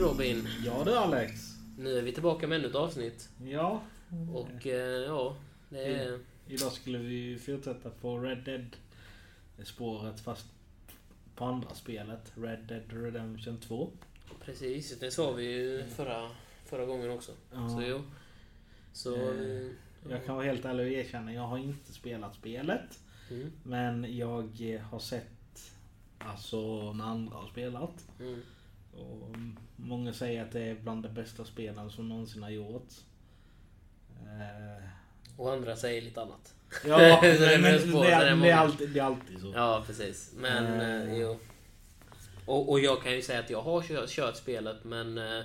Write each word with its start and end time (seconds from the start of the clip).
du 0.00 0.06
Robin. 0.06 0.48
Ja 0.64 0.84
du 0.84 0.96
Alex. 0.96 1.32
Nu 1.78 1.98
är 1.98 2.02
vi 2.02 2.12
tillbaka 2.12 2.46
med 2.46 2.58
ännu 2.58 2.68
ett 2.68 2.74
avsnitt. 2.74 3.28
Ja. 3.44 3.82
Och 4.34 4.66
eh, 4.66 5.02
ja, 5.06 5.36
det 5.68 5.84
är... 5.84 6.18
Idag 6.48 6.72
skulle 6.72 6.98
vi 6.98 7.38
fortsätta 7.38 7.90
på 7.90 8.18
Red 8.18 8.38
Dead 8.44 8.76
spåret 9.64 10.20
fast 10.20 10.46
på 11.34 11.44
andra 11.44 11.74
spelet. 11.74 12.32
Red 12.34 12.58
Dead 12.68 13.04
Redemption 13.04 13.58
2. 13.60 13.90
Precis, 14.44 14.98
det 15.00 15.10
sa 15.10 15.32
vi 15.32 15.44
ju 15.44 15.84
förra, 15.84 16.30
förra 16.64 16.84
gången 16.84 17.10
också. 17.10 17.32
Ja. 17.52 17.68
Så 17.68 17.82
jo. 17.82 18.02
Så... 18.92 19.14
Eh, 19.16 19.60
eh, 19.60 19.66
Jag 20.10 20.26
kan 20.26 20.34
vara 20.36 20.46
helt 20.46 20.64
ärlig 20.64 20.86
och 20.86 20.92
erkänna, 20.92 21.32
jag 21.32 21.42
har 21.46 21.58
inte 21.58 21.92
spelat 21.92 22.34
spelet. 22.34 23.00
Mm, 23.30 23.52
Men 23.62 24.16
jag 24.16 24.80
har 24.90 24.98
sett 24.98 25.72
alltså 26.18 26.92
när 26.92 27.04
andra 27.04 27.36
har 27.36 27.48
spelat. 27.48 28.04
mm. 28.20 28.42
Och 28.94 29.36
många 29.76 30.12
säger 30.12 30.42
att 30.44 30.52
det 30.52 30.60
är 30.60 30.74
bland 30.74 31.02
de 31.02 31.08
bästa 31.08 31.44
spelen 31.44 31.90
som 31.90 32.08
någonsin 32.08 32.42
har 32.42 32.50
gjorts. 32.50 33.04
Eh, 34.22 34.84
Och 35.36 35.52
andra 35.52 35.76
säger 35.76 36.02
lite 36.02 36.22
annat. 36.22 36.54
Ja, 36.86 37.18
Så 37.22 37.26
det 37.44 37.58
men, 37.58 37.62
beror 37.62 37.62
men 37.62 37.72
på, 37.72 37.78
det, 37.78 37.90
så 37.92 38.02
det 38.02 38.12
är 38.12 38.20
är, 38.20 38.30
det, 38.30 38.36
många. 38.36 38.48
är 38.52 38.56
alltid, 38.56 38.90
det 38.90 39.00
är 39.00 39.04
alltid 39.04 39.40
så. 39.40 39.52
Ja, 39.54 39.82
precis. 39.86 40.32
Men 40.36 40.66
Eh. 40.80 41.02
eh, 41.12 41.18
jo. 41.20 41.38
Och, 42.46 42.70
och 42.70 42.80
jag 42.80 43.02
kan 43.02 43.12
ju 43.12 43.22
säga 43.22 43.40
att 43.40 43.50
jag 43.50 43.62
har 43.62 43.82
kört, 43.82 44.08
kört 44.10 44.36
spelet 44.36 44.84
men... 44.84 45.18
Eh, 45.18 45.44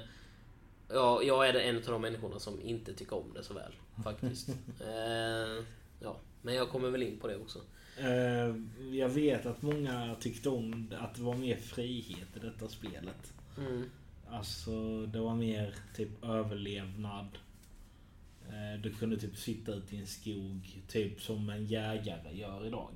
ja, 0.89 1.21
jag 1.23 1.47
är 1.49 1.53
en 1.53 1.75
av 1.77 1.81
de 1.83 2.01
människorna 2.01 2.39
som 2.39 2.61
inte 2.61 2.93
tycker 2.93 3.15
om 3.15 3.33
det 3.33 3.43
så 3.43 3.53
väl. 3.53 3.71
Faktiskt. 4.03 4.49
eh, 4.79 5.63
ja, 5.99 6.15
men 6.41 6.55
jag 6.55 6.69
kommer 6.69 6.89
väl 6.89 7.03
in 7.03 7.19
på 7.19 7.27
det 7.27 7.37
också. 7.37 7.59
Eh, 7.97 8.55
jag 8.91 9.09
vet 9.09 9.45
att 9.45 9.61
många 9.61 10.15
tyckte 10.19 10.49
om 10.49 10.93
att 10.99 11.15
det 11.15 11.21
var 11.21 11.35
mer 11.35 11.55
frihet 11.57 12.27
i 12.37 12.39
detta 12.39 12.67
spelet. 12.69 13.33
Mm. 13.57 13.89
Alltså 14.29 15.05
det 15.05 15.19
var 15.19 15.35
mer 15.35 15.75
typ 15.95 16.23
överlevnad. 16.23 17.27
Eh, 18.47 18.81
du 18.81 18.93
kunde 18.93 19.17
typ 19.17 19.37
sitta 19.37 19.71
ute 19.73 19.95
i 19.95 19.99
en 19.99 20.07
skog, 20.07 20.81
typ 20.87 21.21
som 21.21 21.49
en 21.49 21.65
jägare 21.65 22.37
gör 22.37 22.65
idag. 22.67 22.91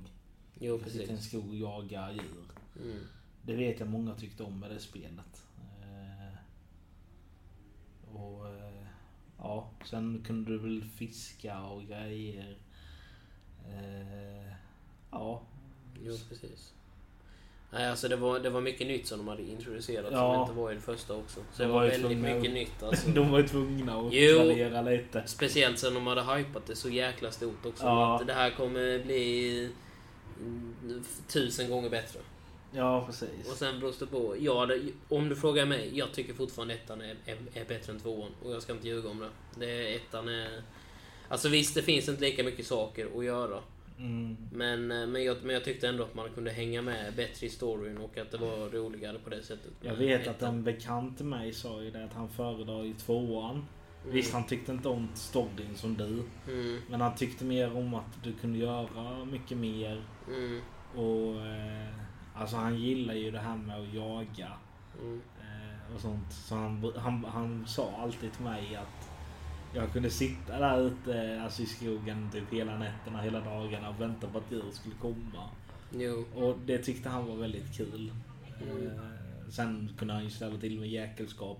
Jo, 0.60 0.80
Du 0.84 0.90
sitter 0.90 0.98
i 1.00 1.02
en 1.02 1.08
precis. 1.16 1.28
skog 1.28 1.48
och 1.48 1.56
jagar 1.56 2.12
djur. 2.12 2.44
Mm. 2.84 2.98
Det 3.42 3.54
vet 3.54 3.80
jag 3.80 3.88
många 3.88 4.14
tyckte 4.14 4.42
om 4.42 4.60
med 4.60 4.70
det 4.70 4.78
spelet. 4.80 5.44
Eh, 5.82 6.38
och 8.16 8.46
ja, 9.38 9.70
sen 9.90 10.22
kunde 10.26 10.50
du 10.50 10.58
väl 10.58 10.84
fiska 10.84 11.62
och 11.62 11.82
grejer. 11.86 12.58
Eh, 13.68 14.52
ja. 15.12 15.42
Jo, 16.02 16.16
precis. 16.28 16.72
Nej, 17.72 17.86
alltså 17.90 18.08
det 18.08 18.16
var, 18.16 18.38
det 18.38 18.50
var 18.50 18.60
mycket 18.60 18.86
nytt 18.86 19.06
som 19.06 19.18
de 19.18 19.28
hade 19.28 19.42
introducerat 19.42 20.08
Ja. 20.12 20.34
som 20.34 20.42
inte 20.42 20.52
var 20.62 20.70
i 20.72 20.74
det 20.74 20.80
första 20.80 21.14
också. 21.14 21.40
Så 21.52 21.62
De 21.62 21.68
det 21.68 21.72
var 21.72 21.80
var 21.80 21.88
väldigt 21.88 22.18
mycket 22.18 22.46
att- 22.46 22.52
nytt 22.54 22.82
alltså. 22.82 23.08
De 23.08 23.30
var 23.30 23.38
ju 23.38 23.48
tvungna 23.48 23.96
att 24.00 24.12
Jo. 24.12 24.42
lite. 24.90 25.22
Speciellt 25.26 25.78
sen 25.78 25.94
de 25.94 26.06
hade 26.06 26.22
hypat 26.36 26.66
det 26.66 26.76
så 26.76 26.88
jäkla 26.88 27.30
stort 27.30 27.66
också. 27.66 27.84
Ja. 27.84 28.20
Att 28.20 28.26
det 28.26 28.32
här 28.32 28.50
kommer 28.50 29.04
bli 29.04 29.70
tusen 31.28 31.70
gånger 31.70 31.90
bättre. 31.90 32.20
Ja, 32.72 33.06
precis. 33.06 33.50
Och 33.50 33.56
sen 33.56 33.80
det 33.98 34.06
på. 34.06 34.36
Ja, 34.40 34.66
det, 34.66 34.80
om 35.08 35.28
du 35.28 35.36
frågar 35.36 35.66
mig. 35.66 35.90
Jag 35.98 36.12
tycker 36.12 36.34
fortfarande 36.34 36.74
ettan 36.74 37.00
är, 37.00 37.16
är, 37.26 37.36
är 37.54 37.64
bättre 37.64 37.92
än 37.92 38.00
tvåan. 38.00 38.30
Och 38.44 38.52
jag 38.52 38.62
ska 38.62 38.72
inte 38.72 38.88
ljuga 38.88 39.08
om 39.08 39.18
det. 39.20 39.30
det 39.66 39.94
ettan 39.94 40.28
är... 40.28 40.62
Alltså 41.28 41.48
visst, 41.48 41.74
det 41.74 41.82
finns 41.82 42.08
inte 42.08 42.20
lika 42.22 42.44
mycket 42.44 42.66
saker 42.66 43.08
att 43.18 43.24
göra. 43.24 43.60
Mm. 44.00 44.36
Men, 44.52 44.90
eh, 44.92 45.06
men, 45.06 45.24
jag, 45.24 45.36
men 45.42 45.54
jag 45.54 45.64
tyckte 45.64 45.88
ändå 45.88 46.04
att 46.04 46.14
man 46.14 46.30
kunde 46.34 46.50
hänga 46.50 46.82
med 46.82 47.14
bättre 47.16 47.46
i 47.46 47.50
storyn 47.50 47.98
och 47.98 48.18
att 48.18 48.30
det 48.30 48.38
var 48.38 48.68
roligare 48.70 49.18
på 49.18 49.30
det 49.30 49.42
sättet. 49.42 49.72
Jag 49.80 49.94
vet 49.94 50.28
att 50.28 50.42
en 50.42 50.62
bekant 50.64 51.16
till 51.16 51.26
mig 51.26 51.52
sa 51.52 51.82
ju 51.82 51.90
det 51.90 52.04
att 52.04 52.12
han 52.12 52.28
föredrar 52.28 52.84
i 52.84 52.94
tvåan. 52.94 53.66
Mm. 54.02 54.14
Visst, 54.14 54.32
han 54.32 54.46
tyckte 54.46 54.72
inte 54.72 54.88
om 54.88 55.08
storyn 55.14 55.76
som 55.76 55.96
du. 55.96 56.22
Mm, 56.52 56.80
Men 56.90 57.00
han 57.00 57.14
tyckte 57.14 57.44
mer 57.44 57.76
om 57.76 57.94
att 57.94 58.22
du 58.24 58.32
kunde 58.32 58.58
göra 58.58 59.24
mycket 59.24 59.58
mer. 59.58 60.02
mm, 60.28 60.60
Och 60.96 61.46
eh, 61.46 61.88
alltså 62.34 62.56
han 62.56 62.76
gillar 62.78 63.14
ju 63.14 63.30
det 63.30 63.38
här 63.38 63.56
med 63.56 63.76
att 63.80 63.94
jaga. 63.94 64.52
mm. 65.00 65.20
Eh, 65.40 65.94
och 65.94 66.00
sånt. 66.00 66.32
Så 66.32 66.54
han, 66.54 66.92
han, 66.96 67.24
han 67.24 67.66
sa 67.66 67.92
alltid 67.98 68.32
till 68.32 68.44
mig 68.44 68.76
att 68.76 69.09
jag 69.74 69.92
kunde 69.92 70.10
sitta 70.10 70.58
där 70.58 70.80
ute 70.86 71.40
alltså 71.44 71.62
i 71.62 71.66
skogen 71.66 72.28
typ 72.32 72.52
hela 72.52 72.78
nätterna, 72.78 73.20
hela 73.22 73.40
dagarna 73.40 73.88
och 73.88 74.00
vänta 74.00 74.26
på 74.26 74.38
att 74.38 74.52
djur 74.52 74.64
skulle 74.72 74.94
komma. 75.00 75.48
Jo. 75.92 76.24
Och 76.34 76.58
det 76.66 76.78
tyckte 76.78 77.08
han 77.08 77.26
var 77.26 77.36
väldigt 77.36 77.76
kul. 77.76 78.12
Mm. 78.62 78.86
Eh, 78.86 79.50
sen 79.50 79.90
kunde 79.98 80.14
han 80.14 80.24
ju 80.24 80.30
ställa 80.30 80.58
till 80.58 80.80
med 80.80 80.88
jäkelskap. 80.88 81.58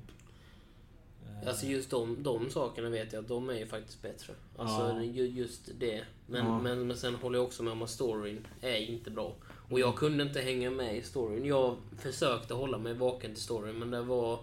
Eh, 1.43 1.49
Alltså 1.49 1.67
just 1.67 1.91
de, 1.91 2.23
de 2.23 2.51
sakerna 2.51 2.89
vet 2.89 3.13
jag 3.13 3.25
de 3.25 3.51
är 3.51 3.55
ju 3.55 3.67
faktiskt 3.67 4.03
bättre. 4.03 4.33
Alltså 4.57 4.81
Ja. 4.97 5.03
ju, 5.03 5.27
just 5.27 5.71
det. 5.79 6.03
Men, 6.27 6.47
Ja. 6.47 6.59
men, 6.59 6.87
men 6.87 6.97
sen 6.97 7.15
håller 7.15 7.39
jag 7.39 7.47
också 7.47 7.63
med 7.63 7.73
om 7.73 7.83
att 7.83 7.91
storyn 7.91 8.47
är 8.61 8.77
inte 8.77 9.11
bra. 9.11 9.35
Och 9.49 9.71
Mm. 9.71 9.81
jag 9.81 9.97
kunde 9.97 10.23
inte 10.25 10.41
hänga 10.41 10.71
med 10.71 10.97
i 10.97 11.03
storyn. 11.03 11.45
Jag 11.45 11.77
försökte 11.99 12.55
hålla 12.55 12.79
mig 12.79 12.95
vaken 12.95 13.35
till 13.35 13.43
storyn 13.43 13.79
men 13.79 13.91
det 13.91 14.03
var... 14.03 14.39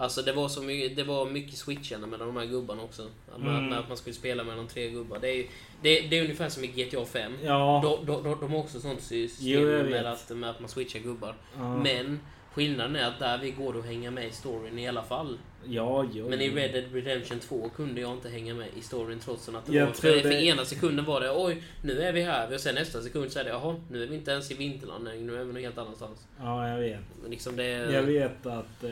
Alltså 0.00 0.22
det 0.22 0.32
var 0.32 0.48
så 0.48 0.62
mycket, 0.62 0.96
det 0.96 1.04
var 1.04 1.26
mycket 1.30 1.54
switchande 1.58 2.06
mellan 2.06 2.26
de 2.26 2.36
här 2.36 2.46
gubbarna 2.46 2.82
också. 2.82 3.02
Med, 3.38 3.48
Mm. 3.50 3.66
med 3.68 3.78
att 3.78 3.88
man 3.88 3.96
skulle 3.96 4.14
spela 4.14 4.44
mellan 4.44 4.66
tre 4.68 4.90
gubbar. 4.90 5.18
Det 5.18 5.28
är, 5.28 5.46
det, 5.82 6.00
det 6.00 6.18
är 6.18 6.22
ungefär 6.22 6.48
som 6.48 6.64
i 6.64 6.66
GTA 6.66 7.04
5. 7.04 7.32
Ja. 7.44 7.80
De, 7.84 8.06
de, 8.06 8.22
de, 8.22 8.40
de 8.40 8.50
har 8.52 8.58
också 8.58 8.80
sånt 8.80 9.02
system 9.02 9.48
Jo, 9.48 9.60
med 9.90 10.06
att, 10.06 10.30
med 10.30 10.50
att 10.50 10.60
man 10.60 10.68
switchar 10.68 11.00
gubbar. 11.00 11.34
ja. 11.58 11.76
Men 11.76 12.20
skillnaden 12.52 12.96
är 12.96 13.04
att 13.08 13.18
där 13.18 13.38
vi 13.38 13.50
går 13.50 13.78
att 13.78 13.84
hänga 13.84 14.10
med 14.10 14.26
i 14.28 14.30
storyn 14.30 14.78
i 14.78 14.88
alla 14.88 15.02
fall. 15.02 15.38
Ja, 15.66 16.06
jo. 16.12 16.28
Men 16.28 16.40
i 16.40 16.50
Red 16.50 16.72
Dead 16.72 16.92
Redemption 16.92 17.38
2 17.40 17.68
kunde 17.76 18.00
jag 18.00 18.12
inte 18.12 18.28
hänga 18.28 18.54
med 18.54 18.68
i 18.78 18.82
storyn 18.82 19.18
trots 19.18 19.48
att 19.48 19.66
det 19.66 19.72
Jag 19.76 19.86
var... 19.86 19.92
För, 19.92 20.20
för 20.20 20.28
det- 20.28 20.44
ena 20.44 20.64
sekunden 20.64 21.04
var 21.04 21.20
det 21.20 21.32
oj, 21.36 21.62
nu 21.82 22.00
är 22.02 22.12
vi 22.12 22.22
här. 22.22 22.54
Och 22.54 22.60
sen 22.60 22.74
nästa 22.74 23.02
sekund 23.02 23.32
så 23.32 23.38
är 23.38 23.44
det 23.44 23.50
jaha, 23.50 23.80
nu 23.90 24.02
är 24.02 24.06
vi 24.06 24.14
inte 24.14 24.30
ens 24.30 24.50
i 24.50 24.54
Vinterland 24.54 25.04
längre, 25.04 25.20
nu 25.24 25.34
är 25.34 25.38
vi 25.44 25.52
någon 25.52 25.62
helt 25.62 25.78
annanstans. 25.78 26.26
Ja, 26.40 26.68
jag 26.68 26.78
vet. 26.78 27.00
Men 27.22 27.30
liksom 27.30 27.56
det... 27.56 27.64
Jag 27.68 28.02
vet 28.02 28.46
att... 28.46 28.84
Eh, 28.84 28.90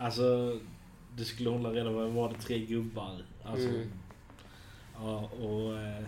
alltså... 0.00 0.58
Du 1.16 1.24
skulle 1.24 1.50
hålla 1.50 1.70
reda 1.70 1.90
på, 1.90 2.06
var 2.06 2.28
det 2.28 2.34
tre 2.34 2.58
gubbar? 2.58 3.22
Alltså, 3.44 3.68
Mm. 3.68 3.90
Ja, 4.94 5.18
och... 5.40 5.78
Eh, 5.78 6.04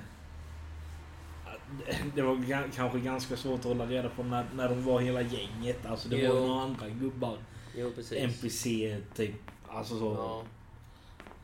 det- 2.14 2.22
var 2.22 2.70
kanske 2.76 2.98
ganska 3.00 3.36
svårt 3.36 3.58
att 3.60 3.64
hålla 3.64 3.86
reda 3.86 4.08
på 4.08 4.22
när, 4.22 4.46
när 4.54 4.68
de 4.68 4.84
var 4.84 5.00
hela 5.00 5.22
gänget. 5.22 5.86
Alltså 5.86 6.08
det 6.08 6.16
Jo. 6.16 6.32
var 6.34 6.40
några 6.46 6.62
andra 6.62 6.88
gubbar. 6.88 7.38
Jo, 7.76 7.92
precis. 7.94 8.18
NPC 8.18 8.96
typ. 9.14 9.34
Alltså 9.68 9.98
så. 9.98 10.14
Ja. 10.18 10.42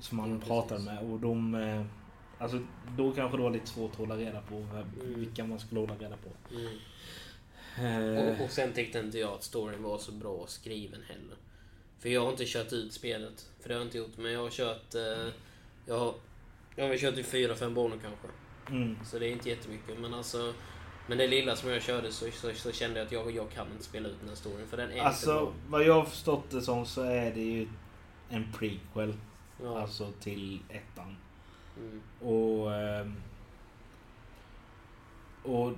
Som 0.01 0.17
man 0.17 0.31
Jo, 0.31 0.41
pratade 0.47 0.69
precis. 0.81 0.87
med. 0.87 1.13
Och 1.13 1.21
de... 1.21 1.55
Eh, 1.55 1.85
alltså 2.39 2.59
då 2.97 3.13
kanske 3.13 3.37
det 3.37 3.43
var 3.43 3.51
lite 3.51 3.67
svårt 3.67 3.91
att 3.93 3.99
hålla 3.99 4.17
reda 4.17 4.41
på 4.41 4.55
Mm. 4.55 5.15
vilka 5.15 5.45
man 5.45 5.59
skulle 5.61 5.81
hålla 5.81 5.95
reda 5.97 6.17
på. 6.17 6.55
Mm. 6.55 6.79
Eh, 8.17 8.25
Och, 8.25 8.45
och 8.45 8.51
sen 8.51 8.73
tyckte 8.73 8.99
inte 8.99 9.19
jag 9.19 9.33
att 9.33 9.43
storyn 9.43 9.83
var 9.83 9.99
så 9.99 10.13
bra 10.13 10.45
skriven 10.47 11.01
heller. 11.09 11.37
För 11.99 12.09
jag 12.09 12.21
har 12.25 12.31
inte 12.31 12.45
kört 12.47 12.73
ut 12.73 12.93
spelet. 12.93 13.51
För 13.61 13.69
det 13.69 13.75
har 13.75 13.81
jag 13.81 13.87
inte 13.87 13.99
gjort. 13.99 14.17
Men 14.17 14.33
jag 14.33 14.41
har 14.43 14.51
kört... 14.51 14.95
Eh, 14.95 15.33
jag 15.87 15.99
har... 15.99 16.15
Jag 16.77 16.89
har 16.89 16.97
kört 16.97 17.19
i 17.19 17.23
fyra, 17.23 17.55
fem 17.55 17.75
banor 17.75 17.99
kanske. 18.03 18.29
mm. 18.77 18.99
Så 19.05 19.19
det 19.19 19.27
är 19.29 19.33
inte 19.33 19.49
jättemycket. 19.49 19.99
Men 20.01 20.15
alltså... 20.15 20.55
Men 21.09 21.19
det 21.19 21.27
lilla 21.27 21.57
som 21.57 21.71
jag 21.71 21.83
körde 21.83 22.13
så, 22.13 22.31
så, 22.31 22.53
så 22.55 22.73
kände 22.73 22.99
jag 22.99 23.07
att 23.07 23.13
jag, 23.13 23.31
jag 23.37 23.51
kan 23.51 23.67
inte 23.73 23.85
spela 23.85 24.09
ut 24.09 24.17
den 24.21 24.29
här 24.29 24.37
storyn. 24.37 24.67
För 24.67 24.77
den 24.77 24.87
är 24.89 24.93
inte 24.93 25.05
Alltså 25.07 25.27
bra. 25.35 25.53
vad 25.69 25.85
jag 25.85 25.95
har 25.95 26.05
förstått 26.05 26.51
det 26.51 26.63
som 26.63 26.87
så 26.87 27.03
är 27.03 27.35
det 27.35 27.41
ju 27.41 27.69
en 28.29 28.53
prequel. 28.53 29.15
Ja. 29.63 29.81
Alltså 29.81 30.13
till 30.21 30.61
ettan. 30.69 31.17
Mm. 31.79 32.03
Och... 32.33 32.75
ehm, 32.75 33.15
och 35.43 35.73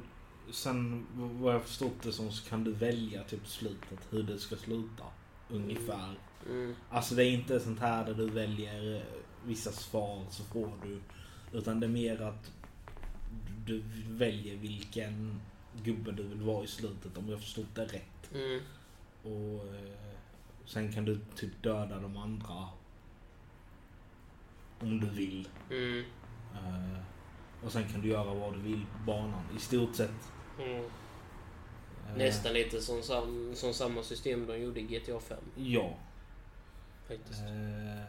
sen 0.52 1.06
vad 1.14 1.55
jag 1.55 1.62
förstått 1.62 2.02
det 2.02 2.12
som 2.12 2.32
så 2.32 2.49
kan 2.49 2.64
du 2.64 2.73
välja 2.73 3.25
typ 3.25 3.46
slutet. 3.49 3.99
Hur 4.11 4.23
det 4.23 4.38
ska 4.38 4.56
sluta. 4.56 5.05
Ungefär. 5.52 6.14
Mm. 6.47 6.75
Alltså 6.91 7.14
det 7.14 7.25
är 7.25 7.31
inte 7.31 7.61
sånt 7.61 7.81
här 7.81 8.05
där 8.05 8.14
du 8.14 8.31
väljer 8.31 8.97
eh, 8.97 9.02
vissa 9.44 9.73
svar 9.73 10.25
så 10.31 10.44
får 10.44 10.73
du. 10.82 11.00
Utan 11.58 11.81
det 11.81 11.87
är 11.87 11.91
mer 11.91 12.23
att 12.23 12.52
du 13.67 13.82
väljer 14.08 14.56
vilken 14.56 15.41
gubbe 15.82 16.12
du 16.12 16.23
vill 16.23 16.43
vara 16.43 16.64
i 16.64 16.67
slutet 16.67 17.19
om 17.19 17.29
jag 17.29 17.41
förstått 17.41 17.75
det 17.75 17.85
rätt. 17.85 18.35
Mm. 18.35 18.61
Och 19.23 19.67
eh, 19.75 20.14
sen 20.64 20.93
kan 20.93 21.05
du 21.05 21.20
typ 21.35 21.62
döda 21.62 22.00
de 22.00 22.17
andra. 22.17 22.69
Om 24.81 25.00
du 25.00 25.06
vill. 25.06 25.49
Mm. 25.70 26.05
Eh, 26.55 26.99
och 27.64 27.73
sen 27.73 27.88
kan 27.88 28.00
du 28.00 28.08
göra 28.08 28.35
vad 28.35 28.55
du 28.55 28.61
vill 28.61 28.87
på 28.93 28.99
banan. 29.06 29.44
I 29.56 29.61
stort 29.61 29.94
sett. 29.94 30.32
Mm. 30.58 30.85
Eh, 32.12 32.19
Nästan 32.19 32.53
lite 32.53 32.81
som, 32.81 33.03
sam, 33.03 33.53
som 33.55 33.75
samma 33.75 34.03
system 34.03 34.47
de 34.47 34.59
gjorde 34.59 34.81
i 34.81 34.83
GTA 34.83 35.21
5. 35.21 35.39
Ja. 35.57 35.97
Faktiskt. 37.09 37.41
Eh, 37.41 38.05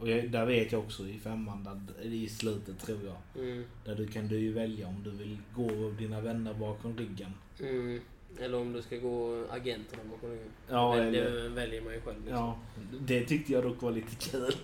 och 0.00 0.08
jag, 0.08 0.30
där 0.30 0.46
vet 0.46 0.72
jag 0.72 0.80
också 0.80 1.08
i 1.08 1.18
femman, 1.18 1.64
där, 1.64 2.06
i 2.06 2.28
slutet 2.28 2.78
tror 2.78 2.98
jag. 3.04 3.44
Mm. 3.44 3.64
Där 3.84 3.94
du 3.94 4.06
kan 4.06 4.28
du 4.28 4.38
ju 4.38 4.52
välja 4.52 4.86
om 4.86 5.02
du 5.02 5.10
vill 5.10 5.38
gå 5.54 5.90
dina 5.98 6.20
vänner 6.20 6.54
bakom 6.54 6.98
ryggen. 6.98 7.34
Mm. 7.60 8.00
Eller 8.38 8.58
om 8.58 8.72
du 8.72 8.82
ska 8.82 8.96
gå 8.96 9.44
agenterna 9.50 10.02
bakom 10.10 10.30
ryggen. 10.30 10.50
Ja, 10.68 10.96
Men 10.96 11.08
eller, 11.08 11.30
Det 11.30 11.48
väljer 11.48 11.82
man 11.82 11.92
ju 11.92 12.00
själv. 12.00 12.16
Liksom. 12.24 12.36
ja, 12.36 12.58
det 13.00 13.24
tyckte 13.24 13.52
jag 13.52 13.62
dock 13.62 13.82
var 13.82 13.90
lite 13.90 14.30
kul. 14.30 14.54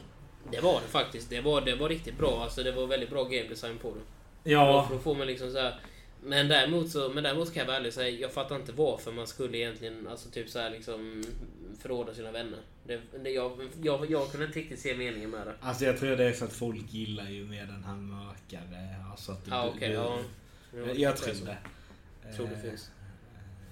Det 0.51 0.61
var 0.61 0.81
det 0.81 0.89
faktiskt. 0.89 1.31
Det 1.31 1.41
var, 1.41 1.61
det 1.61 1.75
var 1.75 1.89
riktigt 1.89 2.19
bra. 2.19 2.43
Alltså, 2.43 2.63
det 2.63 2.73
var 2.73 2.87
väldigt 2.87 3.11
bra 3.11 3.25
game 3.25 3.49
design 3.49 3.79
på 3.79 3.91
det. 3.95 4.51
Ja, 4.51 4.89
då 4.91 4.99
får 4.99 5.15
man 5.15 5.27
liksom 5.27 5.53
så 5.53 5.59
här. 5.59 5.81
Men 6.27 6.49
däremot 6.49 6.91
så, 6.91 7.09
men 7.09 7.25
däremot 7.25 7.53
kan 7.55 7.61
jag 7.61 7.67
vara 7.67 7.77
ärlig 7.77 7.89
och 7.89 7.95
säga, 7.95 8.19
jag 8.21 8.33
fattar 8.33 8.57
inte 8.57 8.73
varför 8.73 9.13
man 9.13 9.27
skulle 9.27 9.59
egentligen, 9.59 10.09
alltså 10.09 10.31
typ 10.31 10.49
så 10.51 10.59
här 10.59 10.71
liksom 10.71 11.25
förråda 11.81 12.15
sina 12.15 12.31
vänner. 12.31 12.59
Det, 12.87 13.01
det, 13.23 13.31
jag, 13.31 13.53
jag, 13.83 14.11
jag 14.11 14.31
kunde 14.31 14.47
inte 14.47 14.59
riktigt 14.59 14.81
se 14.81 14.97
meningen 14.97 15.31
med 15.31 15.47
det. 15.47 15.55
alltså 15.61 15.85
jag 15.85 15.99
tror 15.99 16.17
det 16.17 16.25
är 16.25 16.33
för 16.33 16.47
att 16.47 16.53
folk 16.53 16.93
gillar 16.95 17.31
ju 17.31 17.45
mer 17.45 17.67
den 17.67 17.85
här 17.85 17.97
mörkare. 17.97 18.97
Alltså 19.11 19.33
att 19.33 19.47
Ja, 19.51 19.63
du- 19.65 19.69
okej. 19.77 19.89
du- 19.89 19.95
ja. 19.95 20.19
Jag, 20.75 20.99
jag 20.99 21.17
tror 21.17 21.35
det. 21.47 21.59
Tror 22.37 22.47
det 22.47 22.55
Eh, 22.55 22.61
finns. 22.71 22.91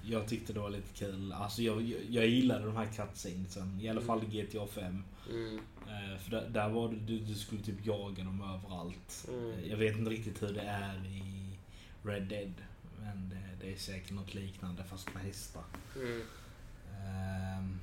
Jag 0.03 0.27
tyckte 0.27 0.53
det 0.53 0.59
var 0.59 0.69
lite 0.69 0.93
kul. 0.93 1.31
Alltså 1.33 1.61
jag, 1.61 1.81
jag, 1.81 1.99
jag 2.09 2.27
gillade 2.27 2.65
de 2.65 2.75
här 2.75 2.85
cutscenesen. 2.95 3.79
I 3.81 3.89
alla 3.89 4.01
Mm. 4.01 4.07
fall 4.07 4.21
i 4.31 4.41
GTA 4.41 4.67
5. 4.67 5.03
Mm, 5.31 5.59
Eh, 5.87 6.17
För 6.19 6.31
där, 6.31 6.49
där 6.49 6.69
var 6.69 6.87
du, 7.07 7.19
du 7.19 7.33
skulle 7.35 7.61
typ 7.61 7.85
jaga 7.85 8.23
dem 8.23 8.41
överallt. 8.41 9.25
Mm. 9.27 9.51
Eh, 9.51 9.69
Jag 9.69 9.77
vet 9.77 9.97
inte 9.97 10.11
riktigt 10.11 10.41
hur 10.43 10.53
det 10.53 10.61
är 10.61 10.95
i 11.05 11.44
Red 12.05 12.23
Dead. 12.23 12.53
Men 13.01 13.29
det, 13.29 13.65
det 13.65 13.73
är 13.73 13.77
säkert 13.77 14.11
något 14.11 14.33
liknande 14.33 14.83
fast 14.83 15.13
med 15.13 15.23
hästar. 15.23 15.63
mm, 15.95 16.21
Ehm, 17.05 17.79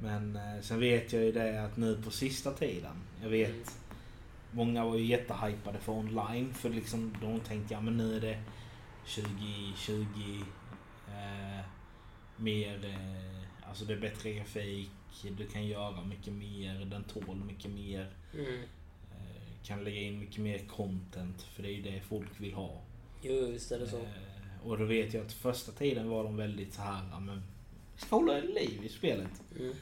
Men 0.00 0.36
eh, 0.36 0.60
sen 0.62 0.80
vet 0.80 1.12
jag 1.12 1.22
ju 1.22 1.32
det 1.32 1.64
att 1.64 1.76
nu 1.76 2.02
på 2.02 2.10
sista 2.10 2.52
tiden. 2.52 2.96
Jag 3.22 3.28
vet 3.28 3.50
Mm. 3.50 3.64
Många 4.50 4.84
var 4.84 4.96
ju 4.96 5.04
jättehypade 5.04 5.78
för 5.78 5.92
online. 5.92 6.54
För 6.54 6.70
liksom 6.70 7.16
de 7.20 7.40
tänkte 7.40 7.74
ja 7.74 7.80
men 7.80 7.96
nu 7.96 8.16
är 8.16 8.20
det 8.20 8.42
2020. 9.06 10.44
Eh, 11.08 11.64
mer, 12.36 12.84
eh, 12.84 13.68
alltså 13.68 13.84
det 13.84 13.92
är 13.92 14.00
bättre 14.00 14.32
grafik. 14.32 14.90
Du 15.38 15.46
kan 15.46 15.66
göra 15.66 16.04
mycket 16.04 16.32
mer. 16.32 16.84
Den 16.84 17.04
tål 17.04 17.36
mycket 17.46 17.70
mer. 17.70 18.10
mm. 18.34 18.62
Kan 19.66 19.84
lägga 19.84 20.00
in 20.00 20.18
mycket 20.18 20.38
mer 20.38 20.58
content. 20.58 21.42
För 21.42 21.62
det 21.62 21.68
är 21.68 21.72
ju 21.72 21.82
det 21.82 22.00
folk 22.00 22.40
vill 22.40 22.54
ha. 22.54 22.80
Jo, 23.22 23.46
visst 23.46 23.72
är 23.72 23.78
det 23.78 23.88
så. 23.88 23.96
Eh, 23.96 24.66
och 24.66 24.78
då 24.78 24.84
vet 24.84 25.14
jag 25.14 25.26
att 25.26 25.32
första 25.32 25.72
tiden 25.72 26.08
var 26.08 26.24
de 26.24 26.36
väldigt 26.36 26.74
så 26.74 26.82
här, 26.82 27.20
men 27.20 27.42
vi 27.94 28.00
ska 28.00 28.16
hålla 28.16 28.38
liv 28.38 28.80
i 28.84 28.88
spelet. 28.88 29.42
Mm. 29.58 29.72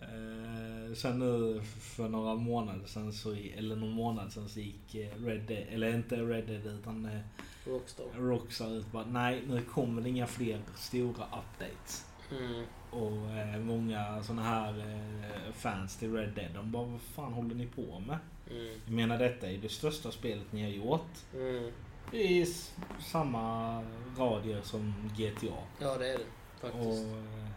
Eh, 0.00 0.94
sen 0.94 1.18
nu 1.18 1.62
för 1.80 2.08
några 2.08 2.34
månader 2.34 2.86
sen 2.86 3.12
så, 3.12 3.36
eller 3.56 3.76
någon 3.76 3.90
månad 3.90 4.32
sen 4.32 4.48
så 4.48 4.60
gick 4.60 4.94
eh, 4.94 5.24
Red 5.24 5.40
Dead, 5.40 5.66
eller 5.70 5.94
inte 5.94 6.16
Red 6.16 6.46
Dead 6.46 6.66
utan 6.66 7.04
eh, 7.04 7.20
Rockstar. 7.66 8.06
Rockstar 8.16 8.70
ut 8.76 8.92
bara 8.92 9.04
nej 9.04 9.42
nu 9.48 9.62
kommer 9.62 10.02
det 10.02 10.08
inga 10.08 10.26
fler 10.26 10.60
stora 10.76 11.24
updates. 11.24 12.06
Mm. 12.30 12.64
Och 12.94 13.30
eh, 13.30 13.58
många 13.60 14.22
såna 14.22 14.42
här 14.42 14.78
eh, 14.78 15.52
fans 15.52 15.96
till 15.96 16.12
Red 16.14 16.28
Dead 16.34 16.50
de 16.54 16.70
bara 16.70 16.84
vad 16.84 17.00
fan 17.00 17.32
håller 17.32 17.54
ni 17.54 17.66
på 17.66 18.02
med? 18.06 18.18
Mm. 18.50 18.80
Jag 18.84 18.92
menar 18.94 19.18
detta 19.18 19.50
är 19.50 19.58
det 19.58 19.68
största 19.68 20.10
spelet 20.10 20.52
ni 20.52 20.62
har 20.62 20.70
gjort. 20.70 21.10
Mm. 21.34 21.72
Det 22.10 22.18
är 22.38 22.42
s- 22.42 22.74
samma 23.00 23.82
radier 24.18 24.60
som 24.62 24.94
GTA. 25.18 25.54
Ja, 25.80 25.96
det 25.98 26.08
är 26.08 26.18
det 26.18 26.24
Och 26.60 26.60
faktiskt. 26.60 27.04
eh, 27.06 27.48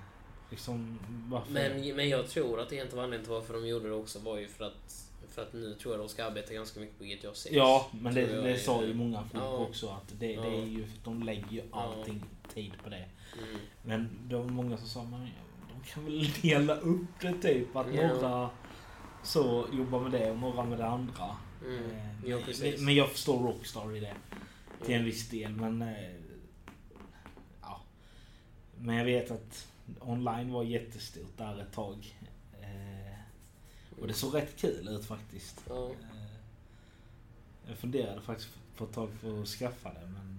liksom 0.50 1.00
varför? 1.28 1.52
Men, 1.54 1.96
men 1.96 2.10
jag 2.10 2.28
tror 2.30 2.60
att 2.60 2.74
egentligen 2.74 3.04
anledningen 3.04 3.26
till 3.26 3.34
varför 3.34 3.54
de 3.54 3.68
gjorde 3.68 3.88
det 3.90 3.96
också 3.96 4.20
var 4.20 4.38
ju 4.38 4.48
för 4.48 4.64
att 4.66 5.04
för 5.30 5.42
att 5.42 5.54
nu 5.54 5.74
tror 5.74 5.94
jag 5.94 6.02
de 6.02 6.10
ska 6.10 6.26
arbeta 6.26 6.54
ganska 6.54 6.80
mycket 6.80 6.98
på 6.98 7.04
GTA 7.04 7.34
6. 7.34 7.56
Ja, 7.56 7.88
men 7.92 8.14
det, 8.16 8.26
det 8.42 8.58
sa 8.60 8.84
ju 8.84 8.94
många 8.94 9.22
folk 9.32 9.44
Ja. 9.44 9.58
också 9.58 9.88
att 9.90 10.14
det, 10.20 10.32
Ja. 10.32 10.42
det 10.42 10.48
är 10.58 10.66
ju 10.66 10.84
för 10.88 10.98
att 10.98 11.04
de 11.04 11.24
lägger 11.24 11.50
ju 11.52 11.62
Ja. 11.72 11.78
allting 11.82 12.24
tid 12.54 12.72
på 12.84 12.90
det. 12.90 13.06
Mm. 13.38 13.60
Men 13.84 14.10
det 14.30 14.36
var 14.36 14.44
många 14.46 14.78
som 14.78 14.88
sa 14.88 15.04
men 15.04 15.30
de 15.74 15.90
kan 15.90 16.06
väl 16.06 16.32
dela 16.42 16.76
upp 16.76 17.08
det 17.22 17.34
typ. 17.42 17.76
Att 17.76 17.94
Ja. 17.94 18.08
några 18.08 18.50
så 19.24 19.68
jobbar 19.74 20.00
med 20.00 20.12
det 20.12 20.32
och 20.32 20.38
några 20.38 20.64
med 20.66 20.78
det 20.78 20.88
andra. 20.88 21.38
Mm. 21.66 21.84
Eh, 21.92 22.30
Ja, 22.30 22.36
men- 22.36 22.46
precis. 22.46 22.82
men 22.82 22.96
jag 22.96 23.10
förstår 23.12 23.40
Rockstar 23.48 23.96
i 23.96 24.00
det. 24.00 24.16
Till 24.86 24.94
en 24.96 25.00
Mm. 25.02 25.06
viss 25.06 25.30
del 25.30 25.52
men... 25.52 25.82
eh, 25.82 26.12
Ja. 27.62 27.82
Men 28.78 28.96
jag 28.96 29.06
vet 29.06 29.32
att 29.32 29.68
online 30.00 30.52
var 30.52 30.64
jättestort 30.64 31.38
där 31.38 31.62
ett 31.62 31.74
tag. 31.74 32.18
Eh, 32.62 33.20
Och 34.02 34.08
det 34.08 34.14
såg 34.14 34.36
rätt 34.36 34.58
kul 34.58 34.88
ut 34.88 35.06
faktiskt. 35.06 35.64
Ja. 35.70 35.92
Jag 37.68 37.78
funderade 37.78 38.22
faktiskt 38.22 38.50
på 38.78 38.84
ett 38.84 38.94
tag 38.94 39.10
på 39.22 39.42
att 39.42 39.48
skaffa 39.48 39.94
det 39.94 40.06
men. 40.08 40.37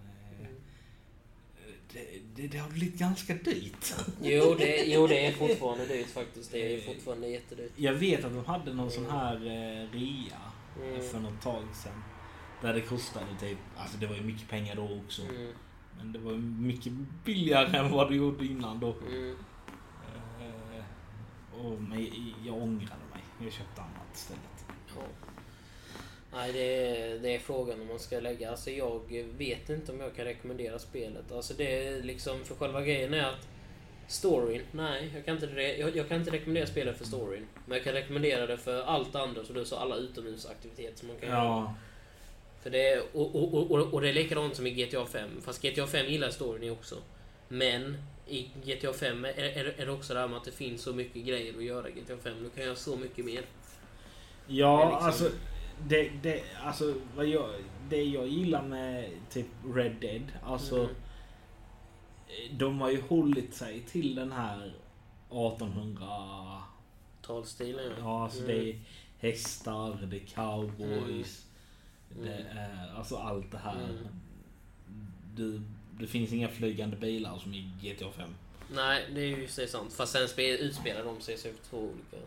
Det, 1.93 2.21
det, 2.35 2.49
det 2.49 2.59
har 2.59 2.71
blivit 2.71 2.99
ganska 2.99 3.35
dyrt. 3.35 3.95
Jo 4.23 4.55
det, 4.59 4.85
jo, 4.85 5.07
det 5.07 5.27
är 5.27 5.33
fortfarande 5.33 5.87
dyrt 5.87 6.07
faktiskt. 6.09 6.53
Det 6.53 6.75
är 6.77 6.81
fortfarande 6.81 7.29
jättedyrt. 7.29 7.73
Jag 7.77 7.93
vet 7.95 8.25
att 8.25 8.33
de 8.35 8.45
hade 8.45 8.75
någon 8.75 8.91
sån 8.91 9.11
här 9.11 9.35
eh, 9.37 9.91
rea 9.99 10.41
Mm. 10.83 11.03
för 11.03 11.19
något 11.19 11.41
tag 11.43 11.63
sedan. 11.75 12.03
Där 12.63 12.75
det 12.75 12.81
kostade 12.81 13.27
typ, 13.41 13.59
alltså 13.77 13.99
det 13.99 14.07
var 14.07 14.15
ju 14.15 14.23
mycket 14.23 14.49
pengar 14.49 14.77
då 14.77 15.01
också. 15.07 15.23
Mm. 15.23 15.53
Men 15.97 16.13
det 16.13 16.19
var 16.19 16.33
mycket 16.37 16.93
billigare 17.25 17.79
än 17.79 17.91
vad 17.91 18.11
det 18.11 18.17
gjorde 18.17 18.45
innan 18.47 18.81
då. 18.81 18.97
Mm. 19.09 19.37
Eh, 20.41 20.85
och 21.61 21.83
men 21.83 22.09
jag 22.47 22.55
ångrade 22.63 23.03
mig. 23.13 23.23
Jag 23.43 23.53
köpte 23.53 23.81
annat 23.83 24.15
istället. 24.15 24.65
Ja. 24.97 25.03
Nej, 26.33 26.53
det 26.53 26.87
är, 26.87 27.19
det 27.19 27.35
är 27.35 27.39
frågan 27.39 27.81
om 27.81 27.87
man 27.87 27.99
ska 27.99 28.21
lägga. 28.21 28.51
Alltså 28.51 28.71
jag 28.71 29.01
vet 29.39 29.69
inte 29.71 29.93
om 29.93 30.01
jag 30.01 30.15
kan 30.17 30.25
rekommendera 30.25 30.79
spelet. 30.79 31.33
Alltså 31.33 31.55
det 31.55 31.87
är 31.87 32.03
liksom, 32.03 32.45
för 32.45 32.55
själva 32.55 32.83
grejen 32.83 33.15
är 33.15 33.25
att 33.25 33.49
storyn, 34.09 34.63
nej, 34.73 35.11
jag 35.15 35.25
kan 35.25 35.35
inte, 35.35 35.47
jag, 35.63 35.97
jag 35.97 36.09
kan 36.09 36.19
inte 36.21 36.31
rekommendera 36.31 36.67
spelet 36.67 36.99
för 36.99 37.05
storyn. 37.05 37.47
Men 37.67 37.77
jag 37.77 37.85
kan 37.85 37.93
rekommendera 37.93 38.47
det 38.47 38.59
för 38.59 38.83
allt 38.83 39.15
andra, 39.15 39.45
så 39.45 39.53
du 39.53 39.65
sa 39.65 39.79
alla 39.81 39.97
utomhusaktiviteter 39.97 40.99
som 40.99 41.09
man 41.09 41.17
kan 41.17 41.29
göra. 41.29 41.39
Ja, 41.39 41.75
För 42.63 42.71
det 42.71 42.89
är, 42.89 43.03
och, 43.13 43.35
och, 43.37 43.71
och, 43.71 43.95
och- 43.95 44.01
det 44.01 44.09
är 44.09 44.13
likadant 44.13 44.57
som 44.57 44.67
i 44.67 44.71
GTA 44.71 45.07
5. 45.07 45.31
Fast 45.45 45.63
GTA 45.63 45.87
5 45.87 46.07
gillar 46.07 46.31
storyn 46.31 46.71
också. 46.73 46.97
Men 47.49 47.97
i 48.29 48.49
GTA 48.65 48.93
5 48.93 49.25
är, 49.25 49.29
är, 49.39 49.75
är 49.81 49.87
det 49.87 49.93
också 49.93 50.15
det 50.15 50.21
här 50.21 50.29
med 50.29 50.37
att 50.37 50.45
det 50.45 50.51
finns 50.53 50.83
så 50.83 50.93
mycket 50.93 51.25
grejer 51.25 51.57
att 51.57 51.65
göra 51.65 51.89
i 51.89 51.93
GTA 51.93 52.17
5. 52.23 52.33
Du 52.43 52.51
kan 52.51 52.65
göra 52.65 52.77
så 52.77 52.97
mycket 52.97 53.25
mer. 53.25 53.43
ja 54.47 54.91
liksom- 54.91 55.07
alltså, 55.07 55.31
det, 55.87 56.11
det, 56.23 56.43
alltså 56.65 56.95
vad 57.17 57.27
jag, 57.27 57.51
det 57.89 58.03
jag 58.03 58.29
gillar 58.29 58.63
med 58.63 59.11
typ 59.31 59.47
Red 59.75 59.97
Dead, 60.01 60.23
alltså 60.45 60.77
Mm. 60.79 62.59
de 62.59 62.81
har 62.81 62.91
ju 62.91 63.01
hållit 63.01 63.55
sig 63.55 63.81
till 63.81 64.15
den 64.15 64.33
här 64.33 64.73
1800 65.31 66.63
Talstilen 67.23 67.85
ja. 67.91 67.95
Ja, 67.99 68.25
alltså 68.25 68.45
Mm. 68.45 68.49
det 68.57 68.71
är 68.71 68.79
hästar, 69.19 69.99
det 70.11 70.17
är 70.17 70.21
cowboys. 70.27 71.47
Mm. 72.17 72.25
Det 72.25 72.47
är 72.59 72.95
alltså 72.97 73.17
allt 73.17 73.51
det 73.53 73.59
här. 73.59 73.85
Mm. 73.85 74.07
Du, 75.37 75.61
det 76.01 76.07
finns 76.07 76.33
inga 76.33 76.49
flygande 76.49 76.97
bilar 76.97 77.39
som 77.39 77.55
i 77.55 77.71
GTA 77.83 78.11
5. 78.11 78.31
Nej, 78.75 79.07
det 79.15 79.21
är 79.21 79.27
ju 79.27 79.47
det 79.57 79.67
sant. 79.71 79.93
Fast 79.93 80.13
sen 80.13 80.29
spel, 80.29 80.61
utspelar 80.61 81.05
de 81.05 81.21
sig 81.21 81.37
så 81.39 81.49
två 81.71 81.77
olika 81.79 82.27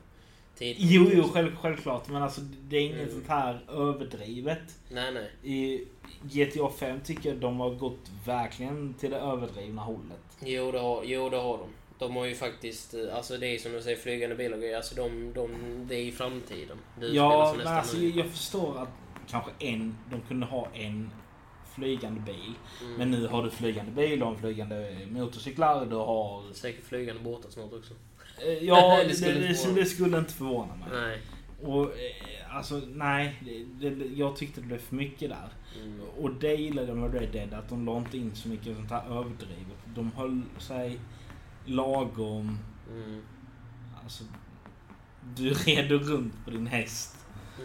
tider. 0.61 0.75
Jo, 0.93 1.09
jo 1.13 1.23
själv, 1.23 1.55
självklart. 1.55 2.07
Men 2.09 2.23
alltså 2.23 2.41
det 2.41 2.77
är 2.77 2.81
inget 2.81 2.97
Mm. 2.99 3.11
sånt 3.11 3.27
här 3.27 3.59
överdrivet. 3.69 4.79
Nej, 4.89 5.13
nej. 5.13 5.31
I 5.55 5.85
GTA 6.21 6.69
5 6.69 6.99
tycker 7.03 7.29
jag 7.29 7.37
de 7.37 7.59
har 7.59 7.69
gått 7.69 8.11
verkligen 8.25 8.93
till 8.93 9.11
det 9.11 9.17
överdrivna 9.17 9.81
hållet. 9.81 10.37
Jo, 10.45 10.71
det 10.71 10.79
har, 10.79 11.03
jo, 11.03 11.29
det 11.29 11.37
har 11.37 11.57
de. 11.57 11.67
De 11.99 12.15
har 12.15 12.25
ju 12.25 12.35
faktiskt, 12.35 12.93
eh, 12.93 13.15
alltså 13.15 13.37
det 13.37 13.47
är 13.47 13.57
som 13.57 13.71
du 13.71 13.81
säger, 13.81 13.97
flygande 13.97 14.35
bilar 14.35 14.55
och 14.57 14.61
grejer. 14.61 14.77
Alltså 14.77 14.95
de, 14.95 15.33
de, 15.33 15.49
det 15.87 15.95
är 15.95 16.03
i 16.05 16.11
framtiden. 16.11 16.77
Det 16.99 17.07
Ja, 17.07 17.53
men 17.57 17.67
alltså 17.67 17.97
nu. 17.97 18.09
jag 18.09 18.25
förstår 18.27 18.77
att 18.81 18.89
kanske 19.29 19.51
en, 19.59 19.97
de 20.11 20.21
kunde 20.21 20.45
ha 20.45 20.67
en 20.73 21.09
flygande 21.75 22.21
bil. 22.21 22.53
Mm. 22.81 22.93
Men 22.93 23.11
nu 23.11 23.27
har 23.27 23.43
du 23.43 23.49
flygande 23.49 23.91
bil, 23.91 24.19
du 24.19 24.25
har 24.25 24.35
flygande 24.35 24.97
motorcyklar, 25.11 25.85
du 25.85 25.95
har 25.95 26.53
Säkert 26.53 26.83
flygande 26.85 27.21
båtar 27.23 27.49
snart 27.49 27.73
också. 27.73 27.93
Eh, 28.47 28.63
Ja, 28.63 28.97
Det 29.01 29.07
det, 29.07 29.13
skulle 29.15 29.31
det, 29.33 29.47
inte 29.47 29.47
det, 29.47 29.55
förvåna 29.55 29.75
mig. 29.75 29.85
skulle 29.85 30.17
inte 30.17 30.33
förvåna 30.33 30.75
mig. 30.75 30.87
Nej. 30.91 31.19
Och 31.63 31.83
eh, 31.83 32.55
alltså 32.55 32.81
nej, 32.93 33.35
det, 33.79 33.89
det, 33.89 34.05
jag 34.05 34.35
tyckte 34.35 34.61
det 34.61 34.67
blev 34.67 34.77
för 34.77 34.95
mycket 34.95 35.29
där. 35.29 35.49
Mm. 35.83 36.01
Och 36.17 36.33
det 36.33 36.53
gillade 36.55 36.87
jag 36.87 36.97
med 36.97 37.13
Red 37.13 37.31
Dead, 37.31 37.53
att 37.53 37.69
de 37.69 37.85
la 37.85 37.97
inte 37.97 38.17
in 38.17 38.35
så 38.35 38.49
mycket 38.49 38.75
sånt 38.75 38.89
här 38.91 39.05
överdrivet. 39.09 39.77
De 39.95 40.11
höll 40.11 40.41
sig 40.59 40.99
lagom. 41.65 42.57
Mm. 42.91 43.21
Alltså, 44.03 44.23
du 45.35 45.49
red 45.53 45.91
runt 45.91 46.33
på 46.45 46.51
din 46.51 46.67
häst. 46.67 47.15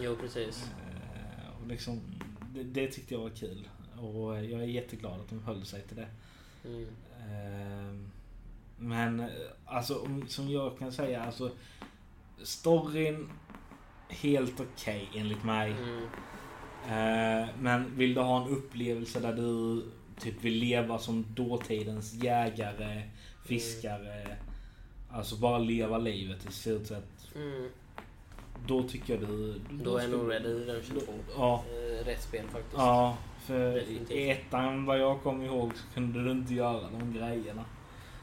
Jo, 0.01 0.15
precis. 0.21 0.69
Eh, 0.85 1.61
Och 1.61 1.67
liksom, 1.67 2.01
det, 2.53 2.63
det 2.63 2.87
tyckte 2.87 3.13
jag 3.13 3.21
var 3.21 3.29
kul. 3.29 3.69
Och 3.99 4.35
jag 4.45 4.61
är 4.61 4.65
jätteglad 4.67 5.19
att 5.21 5.29
de 5.29 5.43
höll 5.43 5.65
sig 5.65 5.81
till 5.81 5.95
det. 5.97 6.07
Mm. 6.65 6.87
Ehm, 7.29 8.11
Men 8.77 9.19
eh, 9.19 9.25
alltså 9.65 9.99
om- 10.01 10.27
som 10.27 10.49
jag 10.49 10.77
kan 10.79 10.91
säga, 10.91 11.23
alltså 11.23 11.51
storyn 12.43 13.29
helt 14.09 14.59
okej 14.59 15.09
enligt 15.15 15.43
mig. 15.43 15.71
Mm. 15.71 16.03
Eh, 16.89 17.49
Men 17.59 17.97
vill 17.97 18.13
du 18.13 18.21
ha 18.21 18.41
en 18.45 18.49
upplevelse 18.49 19.19
där 19.19 19.33
du 19.33 19.83
typ 20.19 20.43
vill 20.43 20.53
leva 20.53 20.99
som 20.99 21.25
dåtidens 21.29 22.13
jägare, 22.13 23.01
fiskare. 23.45 24.37
Alltså 25.11 25.35
bara 25.35 25.57
leva 25.57 25.97
livet 25.97 26.49
i 26.49 26.51
stort 26.53 26.85
sett. 26.87 27.35
Mm. 27.35 27.69
Då 28.67 28.83
tycker 28.83 29.13
jag 29.19 29.27
du... 29.29 29.59
Då 29.71 29.97
är 29.97 30.07
nog 30.07 30.31
Red 30.31 30.43
Dead 30.43 30.57
Redemption 30.67 30.99
2 30.99 31.13
Ja. 31.37 31.63
eh, 31.71 32.05
rätt 32.05 32.23
spel 32.23 32.45
faktiskt. 32.51 32.77
Ja, 32.77 33.17
för 33.45 33.77
i 34.11 34.29
ettan 34.29 34.85
vad 34.85 34.99
jag 34.99 35.21
kommer 35.21 35.45
ihåg 35.45 35.71
så 35.75 35.93
kunde 35.93 36.23
du 36.23 36.31
inte 36.31 36.53
göra 36.53 36.89
de 36.99 37.13
grejerna. 37.13 37.65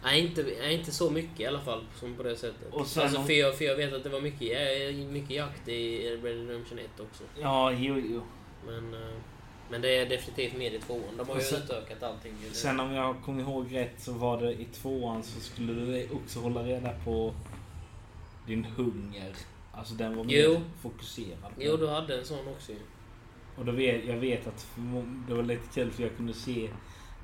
Nej, 0.05 0.21
inte, 0.21 0.43
nej, 0.61 0.75
inte 0.75 0.93
så 0.93 1.11
mycket 1.11 1.41
i 1.41 1.47
alla 1.47 1.61
fall 1.61 1.85
som 2.01 2.15
på 2.15 2.23
det 2.23 2.37
sättet. 2.37 2.73
Och 2.73 2.87
sen 2.87 3.03
alltså, 3.03 3.23
för, 3.23 3.33
jag, 3.33 3.59
för 3.59 3.65
jag 3.65 3.77
vet 3.77 3.93
att 3.93 4.03
det 4.03 4.09
var 4.09 4.21
mycket, 4.21 4.95
mycket 5.11 5.31
jakt 5.31 5.69
i 5.69 6.11
Red 6.11 6.23
Redemption 6.49 6.79
1 6.79 7.01
också. 7.01 7.25
Ja, 7.41 7.73
jo, 7.73 8.03
jo. 8.11 8.23
Men, 8.67 8.95
eh, 8.95 9.15
men 9.71 9.81
det 9.83 9.97
är 9.97 10.09
definitivt 10.09 10.57
mer 10.57 10.71
i 10.71 10.79
tvåan. 10.81 11.17
De 11.19 11.29
har 11.29 11.35
ju 11.37 11.41
sen- 11.41 11.63
utökat 11.65 12.03
allting. 12.03 12.33
Sen 12.53 12.81
om 12.81 12.93
jag 12.93 13.17
kommer 13.25 13.43
ihåg 13.43 13.75
rätt 13.75 14.01
så 14.01 14.13
var 14.13 14.41
det 14.41 14.53
i 14.53 14.65
tvåan 14.65 15.23
så 15.23 15.41
skulle 15.41 15.73
du 15.73 16.09
också 16.13 16.41
hålla 16.41 16.63
reda 16.63 16.91
på 17.05 17.35
din 18.47 18.65
hunger. 18.65 19.33
Alltså 19.73 19.95
den 19.95 20.17
var 20.17 20.25
mer 20.25 20.43
Jo. 20.45 20.61
fokuserad. 20.83 21.53
Jo, 21.59 21.77
du 21.77 21.89
hade 21.89 22.19
en 22.19 22.25
sån 22.25 22.49
också 22.49 22.73
ju. 22.73 22.79
Och 23.59 23.65
då 23.65 23.73
vet, 23.73 24.05
jag 24.05 24.17
vet 24.17 24.47
att 24.47 24.67
det 25.29 25.35
var 25.35 25.43
lite 25.43 25.67
kul 25.75 25.91
för 25.91 26.03
jag 26.03 26.17
kunde 26.17 26.35
se 26.35 26.69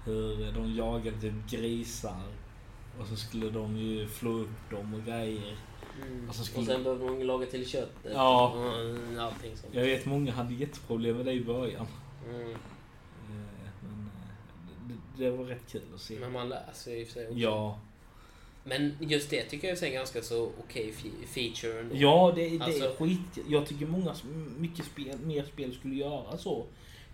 hur 0.04 0.52
de 0.52 0.74
jagade 0.74 1.20
typ 1.20 1.50
grisar. 1.50 2.22
Och 3.00 3.06
så 3.06 3.16
skulle 3.16 3.50
de 3.50 3.76
ju 3.76 4.08
slå 4.08 4.30
upp 4.30 4.70
dem 4.70 4.94
och 4.94 5.04
grejer. 5.06 5.56
Mm. 6.06 6.28
Och 6.28 6.34
så 6.34 6.40
Och 6.42 6.46
skulle- 6.46 6.66
sen 6.66 6.82
behövde 6.84 7.04
man 7.04 7.26
laga 7.26 7.46
till 7.46 7.66
köttet. 7.68 8.12
Ja. 8.14 8.48
Och 8.54 9.22
allting 9.22 9.56
sånt. 9.56 9.74
Jag 9.74 9.82
vet 9.84 10.06
många 10.06 10.32
hade 10.32 10.54
jätteproblem 10.54 11.16
med 11.16 11.26
det 11.26 11.32
i 11.32 11.44
början. 11.44 11.86
Mm. 12.28 12.50
Eh, 12.50 12.56
Men 13.82 14.10
eh, 14.88 14.96
det, 15.16 15.24
det 15.24 15.30
var 15.30 15.44
rätt 15.44 15.72
kul 15.72 15.82
att 15.94 16.00
se. 16.00 16.18
Men 16.20 16.32
man 16.32 16.48
lär 16.48 16.72
sig 16.74 17.00
i 17.00 17.04
och 17.04 17.06
för 17.08 17.14
sig 17.14 17.26
också. 17.28 17.38
Ja, 17.38 17.78
Men 18.64 18.96
just 19.00 19.30
det 19.30 19.42
tycker 19.42 19.68
jag 19.68 19.82
är 19.82 19.86
en 19.86 19.92
ganska 19.92 20.22
så 20.22 20.50
okej 20.64 20.94
fe- 20.98 21.26
feature 21.26 21.80
ändå. 21.80 21.94
ja 21.98 22.32
det, 22.36 22.48
det 22.58 22.64
Alltså- 22.64 22.84
är 22.84 22.94
skit. 22.94 23.38
Jag 23.48 23.66
tycker 23.66 23.86
många, 23.86 24.14
mycket 24.58 24.84
spel, 24.84 25.18
mer 25.24 25.44
spel 25.44 25.74
skulle 25.74 25.94
göra 25.94 26.38
så. 26.38 26.66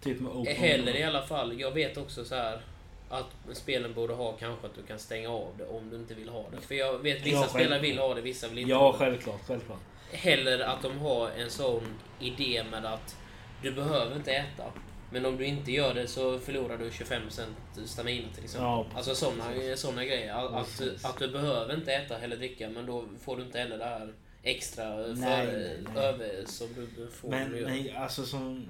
Typ 0.02 0.20
med 0.20 0.32
open 0.32 0.56
Heller 0.56 0.84
world. 0.84 0.98
i 0.98 1.02
alla 1.02 1.22
fall. 1.22 1.60
Jag 1.60 1.70
vet 1.70 1.96
också 1.96 2.24
så 2.24 2.34
här 2.34 2.60
att 3.08 3.56
spelen 3.56 3.94
borde 3.94 4.14
ha 4.14 4.32
kanske 4.32 4.66
att 4.66 4.74
du 4.74 4.82
kan 4.82 4.98
stänga 4.98 5.30
av 5.30 5.54
det 5.58 5.66
om 5.66 5.90
du 5.90 5.96
inte 5.96 6.14
vill 6.14 6.28
ha 6.28 6.44
det. 6.50 6.60
För 6.60 6.74
jag 6.74 6.98
vet 6.98 7.26
vissa 7.26 7.36
Ja, 7.36 7.48
spelare 7.48 7.80
vill 7.80 7.98
ha 7.98 8.14
det, 8.14 8.20
vissa 8.20 8.48
vill 8.48 8.58
inte 8.58 8.70
Ja, 8.70 8.78
ha 8.78 8.92
det. 8.92 8.98
självklart, 8.98 9.40
självklart. 9.46 9.80
Heller 10.12 10.58
att 10.58 10.82
de 10.82 10.98
har 10.98 11.30
en 11.30 11.50
sån 11.50 11.82
idé 12.20 12.64
med 12.70 12.84
att 12.86 13.16
du 13.62 13.72
behöver 13.72 14.16
inte 14.16 14.32
äta. 14.32 14.64
Men 15.10 15.26
om 15.26 15.36
du 15.36 15.44
inte 15.46 15.72
gör 15.72 15.94
det 15.94 16.06
så 16.06 16.38
förlorar 16.38 16.78
du 16.78 16.90
25% 16.90 17.44
stamina 17.84 18.28
till 18.34 18.44
exempel. 18.44 18.66
Ja, 18.66 18.86
alltså 18.94 19.10
precis. 19.10 19.80
såna 19.80 20.04
grejer. 20.04 20.34
Att, 20.34 20.82
att, 21.04 21.18
du 21.18 21.28
behöver 21.28 21.74
inte 21.74 21.92
äta 21.94 22.18
eller 22.18 22.36
dricka 22.36 22.68
men 22.68 22.86
då 22.86 23.04
får 23.24 23.36
du 23.36 23.42
inte 23.42 23.58
heller 23.58 23.78
det 23.78 23.84
här 23.84 24.14
extra 24.42 24.96
Nej, 24.96 25.16
för, 25.46 25.52
nej, 25.52 25.78
nej. 25.94 26.04
över 26.04 26.44
som 26.46 26.68
du 26.96 27.06
får 27.10 27.28
Men, 27.28 27.50
men 27.50 27.96
alltså 27.96 28.24
som, 28.24 28.68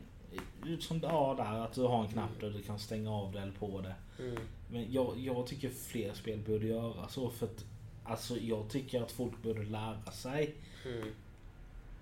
som 0.81 1.01
det 1.01 1.07
är 1.07 1.37
där, 1.37 1.65
att 1.65 1.73
du 1.73 1.83
har 1.83 2.03
en 2.03 2.09
knapp 2.09 2.41
där 2.41 2.51
du 2.51 2.63
kan 2.63 2.79
stänga 2.79 3.11
av 3.11 3.33
det 3.33 3.41
eller 3.41 3.53
på 3.53 3.81
det. 3.81 4.23
Mm. 4.23 4.39
Men 4.71 4.93
jag, 4.93 5.19
jag 5.19 5.47
tycker 5.47 5.71
fler 5.71 6.15
spel 6.15 6.39
borde 6.47 6.67
göra 6.67 7.09
så 7.09 7.31
för 7.31 7.47
att 7.47 7.65
Alltså 8.09 8.37
jag 8.37 8.69
tycker 8.69 9.03
att 9.03 9.13
folk 9.13 9.43
borde 9.43 9.63
lära 9.63 10.13
sig. 10.13 10.55
Mm. 10.85 11.09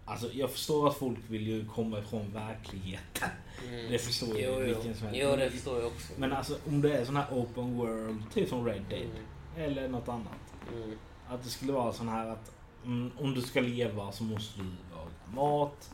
Alltså 0.05 0.33
jag 0.33 0.51
förstår 0.51 0.89
att 0.89 0.97
folk 0.97 1.19
vill 1.29 1.47
ju 1.47 1.69
komma 1.69 1.99
ifrån 1.99 2.31
verkligheten. 2.33 3.29
Mm. 3.69 3.93
Det 3.93 3.99
förstår 3.99 4.41
jag 4.41 4.61
jo. 4.61 4.67
vilken 4.67 4.95
som 4.95 5.07
helst. 5.07 5.21
jo, 5.23 5.37
det 5.37 5.51
förstår 5.51 5.79
jag 5.79 5.87
också. 5.87 6.13
Men 6.17 6.33
alltså 6.33 6.59
om 6.67 6.83
det 6.83 6.99
är 6.99 7.05
sån 7.05 7.17
här 7.17 7.27
open 7.31 7.77
world, 7.77 8.23
typ 8.35 8.49
som 8.49 8.67
Red 8.67 8.83
Dead. 8.91 9.03
Mm. 9.03 9.71
Eller 9.71 9.89
något 9.89 10.09
annat. 10.09 10.55
Mm. 10.73 10.99
Att 11.29 11.43
det 11.43 11.49
skulle 11.49 11.73
vara 11.73 11.93
sån 11.93 12.09
här 12.09 12.27
att 12.27 12.53
mm, 12.85 13.11
om 13.19 13.35
du 13.35 13.43
ska 13.43 13.61
leva 13.61 14.13
så 14.13 14.25
måste 14.25 14.61
du 14.61 14.65
laga 14.65 15.35
mat. 15.35 15.91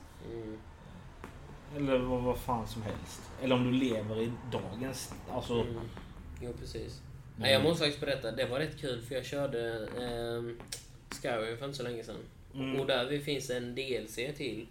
Mm. 1.76 1.88
Eller 1.88 1.98
vad, 1.98 2.22
vad 2.22 2.38
fan 2.38 2.68
som 2.68 2.82
helst. 2.82 3.20
Eller 3.42 3.54
om 3.54 3.64
du 3.64 3.78
lever 3.78 4.20
i 4.22 4.32
dagens... 4.52 5.14
Alltså... 5.30 5.52
Mm. 5.54 5.80
Jo, 6.42 6.52
precis. 6.60 7.00
Nej, 7.36 7.52
jag 7.52 7.62
måste 7.62 7.78
faktiskt 7.84 8.00
berätta, 8.00 8.32
det 8.32 8.46
var 8.46 8.58
rätt 8.58 8.80
kul 8.80 9.02
för 9.02 9.14
jag 9.14 9.24
körde 9.24 9.74
eh, 9.84 10.66
Skyrim 11.22 11.58
för 11.58 11.64
inte 11.64 11.76
så 11.76 11.82
länge 11.82 12.04
sedan. 12.04 12.16
Mm. 12.54 12.80
Och 12.80 12.86
där 12.86 13.18
finns 13.18 13.50
en 13.50 13.74
DLC 13.74 14.14
till 14.14 14.66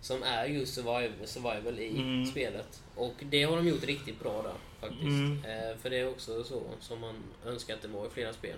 som 0.00 0.22
är 0.22 0.44
just 0.44 0.74
survival, 0.74 1.26
survival 1.26 1.78
i 1.78 1.96
Mm. 2.00 2.26
spelet. 2.26 2.82
Och 2.94 3.14
det 3.30 3.42
har 3.42 3.56
de 3.56 3.68
gjort 3.68 3.84
riktigt 3.84 4.20
bra 4.20 4.42
där 4.42 4.54
faktiskt. 4.80 5.04
Mm. 5.06 5.44
Eh, 5.44 5.76
för 5.76 5.90
det 5.90 5.98
är 5.98 6.08
också 6.08 6.44
så 6.44 6.62
som 6.80 7.00
man 7.00 7.14
önskar 7.46 7.74
att 7.74 7.82
det 7.82 7.88
var 7.88 8.06
i 8.06 8.10
flera 8.10 8.32
spel. 8.32 8.56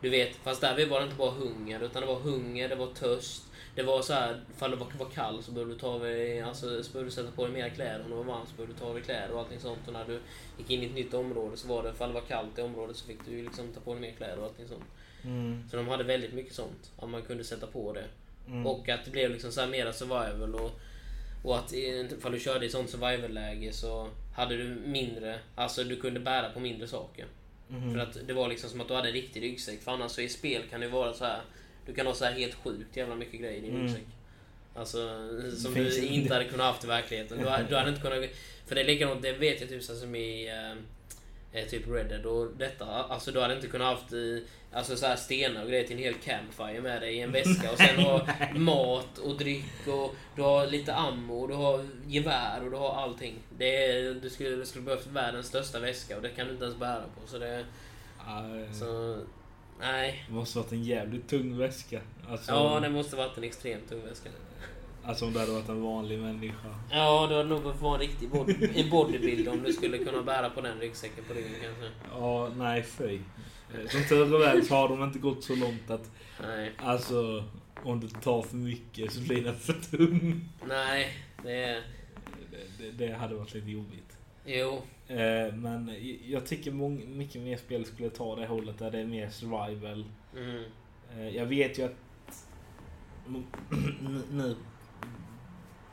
Du 0.00 0.08
vet, 0.08 0.36
fast 0.36 0.60
där 0.60 0.86
var 0.86 1.00
det 1.00 1.04
inte 1.04 1.16
bara 1.16 1.30
hunger, 1.30 1.80
utan 1.80 2.02
det 2.02 2.08
var 2.08 2.20
hunger, 2.20 2.68
det 2.68 2.74
var 2.74 2.86
törst. 2.86 3.42
Det 3.76 3.82
var 3.82 4.02
så 4.02 4.12
här, 4.12 4.40
ifall 4.56 4.70
du 4.70 4.76
var, 4.76 4.86
var 4.98 5.10
kall 5.10 5.42
så 5.42 5.52
behövde 5.52 5.74
du 5.74 5.80
ta 5.80 5.98
dig, 5.98 6.40
alltså, 6.40 6.82
så 6.82 6.92
behövde 6.92 7.10
du 7.10 7.14
sätta 7.14 7.30
på 7.30 7.44
dig 7.44 7.52
mer 7.52 7.68
kläder. 7.68 8.04
Om 8.04 8.10
det 8.10 8.16
var 8.16 8.24
varmt 8.24 8.48
så 8.48 8.54
behövde 8.56 8.74
du 8.74 8.78
ta 8.80 8.86
av 8.86 8.94
dig 8.94 9.02
kläder 9.02 9.32
och 9.32 9.40
allting 9.40 9.60
sånt. 9.60 9.86
Och 9.86 9.92
när 9.92 10.04
du 10.04 10.20
gick 10.58 10.70
in 10.70 10.82
i 10.82 10.86
ett 10.86 10.94
nytt 10.94 11.14
område 11.14 11.56
så 11.56 11.68
var 11.68 11.82
det, 11.82 11.90
ifall 11.90 12.08
det 12.08 12.14
var 12.14 12.26
kallt 12.26 12.58
i 12.58 12.62
området 12.62 12.96
så 12.96 13.06
fick 13.06 13.18
du 13.28 13.42
liksom 13.42 13.72
ta 13.72 13.80
på 13.80 13.92
dig 13.92 14.00
mer 14.00 14.12
kläder 14.12 14.38
och 14.38 14.44
allting 14.44 14.68
sånt. 14.68 14.84
Mm. 15.24 15.64
Så 15.70 15.76
de 15.76 15.88
hade 15.88 16.04
väldigt 16.04 16.32
mycket 16.32 16.54
sånt, 16.54 16.90
att 16.98 17.10
man 17.10 17.22
kunde 17.22 17.44
sätta 17.44 17.66
på 17.66 17.92
det. 17.92 18.04
Mm. 18.46 18.66
Och 18.66 18.88
att 18.88 19.04
det 19.04 19.10
blev 19.10 19.30
liksom 19.30 19.52
så 19.52 19.60
här 19.60 19.68
mera 19.68 19.92
survival 19.92 20.54
och, 20.54 20.70
och 21.44 21.58
att 21.58 21.72
ifall 21.72 22.32
du 22.32 22.40
körde 22.40 22.66
i 22.66 22.68
sånt 22.68 22.90
survival-läge 22.90 23.72
så 23.72 24.08
hade 24.34 24.56
du 24.56 24.64
mindre, 24.84 25.38
alltså 25.54 25.84
du 25.84 25.96
kunde 25.96 26.20
bära 26.20 26.48
på 26.48 26.60
mindre 26.60 26.86
saker. 26.86 27.26
Mhm. 27.68 27.92
För 27.92 28.00
att 28.00 28.26
det 28.26 28.32
var 28.32 28.48
liksom 28.48 28.70
som 28.70 28.80
att 28.80 28.88
du 28.88 28.94
hade 28.94 29.08
en 29.08 29.14
riktig 29.14 29.42
ryggsäck. 29.42 29.82
För 29.82 29.92
annars 29.92 30.12
så 30.12 30.20
i 30.20 30.28
spel 30.28 30.62
kan 30.70 30.80
det 30.80 30.88
vara 30.88 31.12
så 31.12 31.24
här. 31.24 31.40
Du 31.86 31.94
kan 31.94 32.06
ha 32.06 32.14
så 32.14 32.24
här 32.24 32.32
helt 32.32 32.54
sjukt 32.54 32.96
jävla 32.96 33.14
mycket 33.14 33.40
grejer 33.40 33.58
i 33.58 33.60
din 33.60 33.70
Mm. 33.70 33.82
ryggsäck. 33.86 34.06
Alltså 34.74 34.98
som 35.56 35.74
du 35.74 35.86
inte. 35.86 36.06
inte 36.14 36.34
hade 36.34 36.44
kunnat 36.44 36.66
haft 36.66 36.84
i 36.84 36.86
verkligheten. 36.86 37.38
Du, 37.38 37.44
du 37.68 37.76
hade 37.76 37.88
inte 37.88 38.00
kunnat... 38.02 38.30
För 38.66 38.74
det 38.74 38.80
är 38.80 38.84
likadant, 38.84 39.22
det 39.22 39.32
vet 39.32 39.60
jag 39.60 39.68
typ 39.70 39.82
så 39.82 39.96
som 39.96 40.14
i 40.14 40.48
eh, 40.48 41.60
eh, 41.60 41.68
typ 41.68 41.88
Red 41.88 42.06
Dead 42.06 42.26
och 42.26 42.48
detta. 42.56 42.84
Alltså 42.84 43.32
du 43.32 43.40
hade 43.40 43.54
inte 43.54 43.66
kunnat 43.66 43.88
haft 43.88 44.12
alltså, 44.72 44.96
så 44.96 45.06
här 45.06 45.16
stenar 45.16 45.62
och 45.62 45.68
grejer 45.68 45.84
till 45.84 45.96
en 45.96 46.02
hel 46.02 46.14
campfire 46.14 46.80
med 46.80 47.02
dig 47.02 47.16
i 47.16 47.20
en 47.20 47.32
väska. 47.32 47.72
Och 47.72 47.78
sen 47.78 47.96
ha 47.98 48.28
mat 48.54 49.18
och 49.18 49.36
dryck 49.38 49.86
och 49.86 50.14
du 50.36 50.42
har 50.42 50.66
lite 50.66 50.94
ammo 50.94 51.40
och 51.40 51.48
du 51.48 51.54
har 51.54 51.84
gevär 52.06 52.64
och 52.64 52.70
du 52.70 52.76
har 52.76 52.94
allting. 52.94 53.34
Det 53.58 53.84
är, 53.86 54.14
du 54.14 54.30
skulle, 54.30 54.56
du 54.56 54.66
skulle 54.66 54.84
behövt 54.84 55.06
världens 55.06 55.46
största 55.46 55.78
väska 55.78 56.16
och 56.16 56.22
det 56.22 56.28
kan 56.28 56.46
du 56.46 56.52
inte 56.52 56.64
ens 56.64 56.78
bära 56.78 57.04
på. 57.20 57.26
Så 57.26 57.38
det... 57.38 57.64
Nej. 58.26 58.74
Så... 58.74 59.18
Nej. 59.80 60.24
Det 60.28 60.34
måste 60.34 60.58
varit 60.58 60.72
en 60.72 60.82
jävligt 60.84 61.28
tung 61.28 61.58
väska. 61.58 62.00
Alltså, 62.28 62.52
Ja, 62.52 62.80
det 62.80 62.90
måste 62.90 63.16
varit 63.16 63.38
en 63.38 63.44
extremt 63.44 63.88
tung 63.88 64.02
väska. 64.08 64.28
alltså 65.04 65.24
om 65.26 65.32
det 65.32 65.40
hade 65.40 65.52
varit 65.52 65.68
en 65.68 65.82
vanlig 65.82 66.18
människa. 66.18 66.74
Ja, 66.90 67.26
du 67.28 67.34
hade 67.36 67.48
nog 67.48 67.62
behövt 67.62 67.80
vara 67.80 67.94
en 67.94 68.00
riktig 68.00 68.28
body, 68.28 68.54
en 68.74 68.90
bodybuilder 68.90 69.52
om 69.52 69.62
du 69.62 69.72
skulle 69.72 69.98
kunna 69.98 70.22
bära 70.22 70.50
på 70.50 70.60
den 70.60 70.78
ryggsäcken 70.80 71.24
på 71.28 71.34
ryggen 71.34 71.52
kanske. 71.62 71.90
Ja, 72.12 72.48
nej 72.56 72.82
fy. 72.82 73.18
Som 73.88 74.04
tur 74.08 74.34
är 74.34 74.38
väl 74.38 74.66
så 74.66 74.74
har 74.74 74.88
de 74.88 75.02
inte 75.04 75.18
gått 75.18 75.44
så 75.44 75.54
långt 75.54 75.90
att 75.90 76.10
Nej. 76.42 76.72
alltså 76.78 77.44
om 77.84 78.00
du 78.00 78.08
tar 78.08 78.42
för 78.42 78.56
mycket 78.56 79.12
så 79.12 79.20
blir 79.20 79.44
den 79.44 79.56
för 79.56 79.72
tung. 79.72 80.48
Nej, 80.68 81.08
det 81.42 81.52
är... 81.64 81.82
Det, 82.78 82.84
det, 82.90 83.06
det 83.06 83.12
hade 83.14 83.34
varit 83.34 83.54
lite 83.54 83.70
jobbigt. 83.70 84.16
Jo. 84.46 84.82
Eh, 85.08 85.54
men 85.54 85.96
jag 86.26 86.46
tycker 86.46 86.72
mycket 87.06 87.42
mer 87.42 87.56
spel 87.56 87.84
skulle 87.84 88.10
ta 88.10 88.36
det 88.36 88.46
hållet 88.46 88.78
där 88.78 88.90
det 88.90 88.98
är 88.98 89.04
mer 89.04 89.28
survival. 89.28 90.04
Mm. 90.36 90.64
Eh, 91.16 91.28
jag 91.28 91.46
vet 91.46 91.78
ju 91.78 91.82
att 91.84 91.96
nu, 94.32 94.56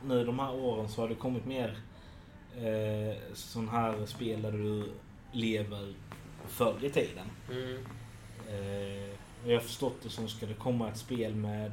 nu, 0.04 0.24
de 0.24 0.38
här 0.38 0.54
åren 0.54 0.88
så 0.88 1.00
har 1.00 1.08
det 1.08 1.14
kommit 1.14 1.46
mer 1.46 1.78
eh, 2.56 3.16
sån 3.34 3.68
här 3.68 4.06
spel 4.06 4.42
där 4.42 4.52
du 4.52 4.92
lever 5.32 5.94
förr 6.46 6.84
i 6.84 6.90
tiden. 6.90 7.26
Mm. 7.50 7.78
Eh, 8.48 9.14
jag 9.46 9.54
har 9.54 9.60
förstått 9.60 10.02
det 10.02 10.08
som 10.08 10.28
ska 10.28 10.46
det 10.46 10.54
komma 10.54 10.88
ett 10.88 10.96
spel 10.96 11.34
med 11.34 11.72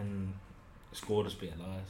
en 0.00 0.38
skådespelare, 0.92 1.84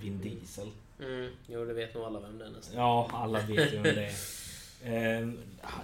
Vin 0.00 0.20
Diesel. 0.20 0.70
Mm. 1.00 1.30
Jo, 1.46 1.64
det 1.64 1.74
vet 1.74 1.94
nog 1.94 2.04
alla 2.04 2.20
vem 2.20 2.38
det 2.38 2.46
är 2.46 2.50
nästan. 2.50 2.76
Ja, 2.76 3.10
alla 3.12 3.40
vet 3.40 3.72
ju 3.72 3.76
vem 3.76 3.82
det 3.82 4.06
är. 4.06 4.14
Eh, 4.84 5.28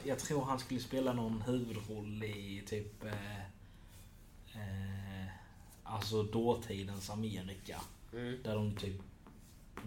jag 0.05 0.19
tror 0.19 0.45
han 0.45 0.59
skulle 0.59 0.81
spela 0.81 1.13
någon 1.13 1.43
huvudroll 1.43 2.25
i 2.25 2.63
typ... 2.67 3.05
Eh, 3.05 3.41
eh, 4.55 5.27
alltså 5.85 6.23
dåtidens 6.23 7.11
Amerika. 7.11 7.81
Mm. 8.13 8.43
Där 8.43 8.55
de 8.55 8.77
typ 8.77 8.97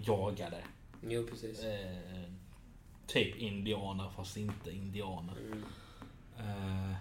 jagade. 0.06 0.64
Jo, 1.02 1.28
precis. 1.30 1.64
Eh, 1.64 2.24
typ 3.08 3.36
indianer 3.36 4.10
fast 4.16 4.38
inte 4.38 4.72
indianer. 4.72 5.34
Mm. 5.38 5.64
Eh, 6.40 6.96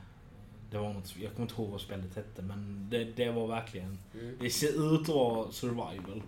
det 0.71 0.79
var 0.79 0.93
något, 0.93 1.17
jag 1.17 1.33
kommer 1.33 1.49
inte 1.49 1.63
ihåg 1.63 1.71
vad 1.71 1.81
spelet 1.81 2.17
hette 2.17 2.43
men 2.43 2.87
det, 2.91 3.05
det 3.05 3.31
var 3.31 3.47
verkligen... 3.47 3.99
Mm. 4.15 4.37
Det 4.41 4.51
ser 4.51 4.95
ut 4.95 5.01
att 5.01 5.09
vara 5.09 5.53
survival. 5.53 6.23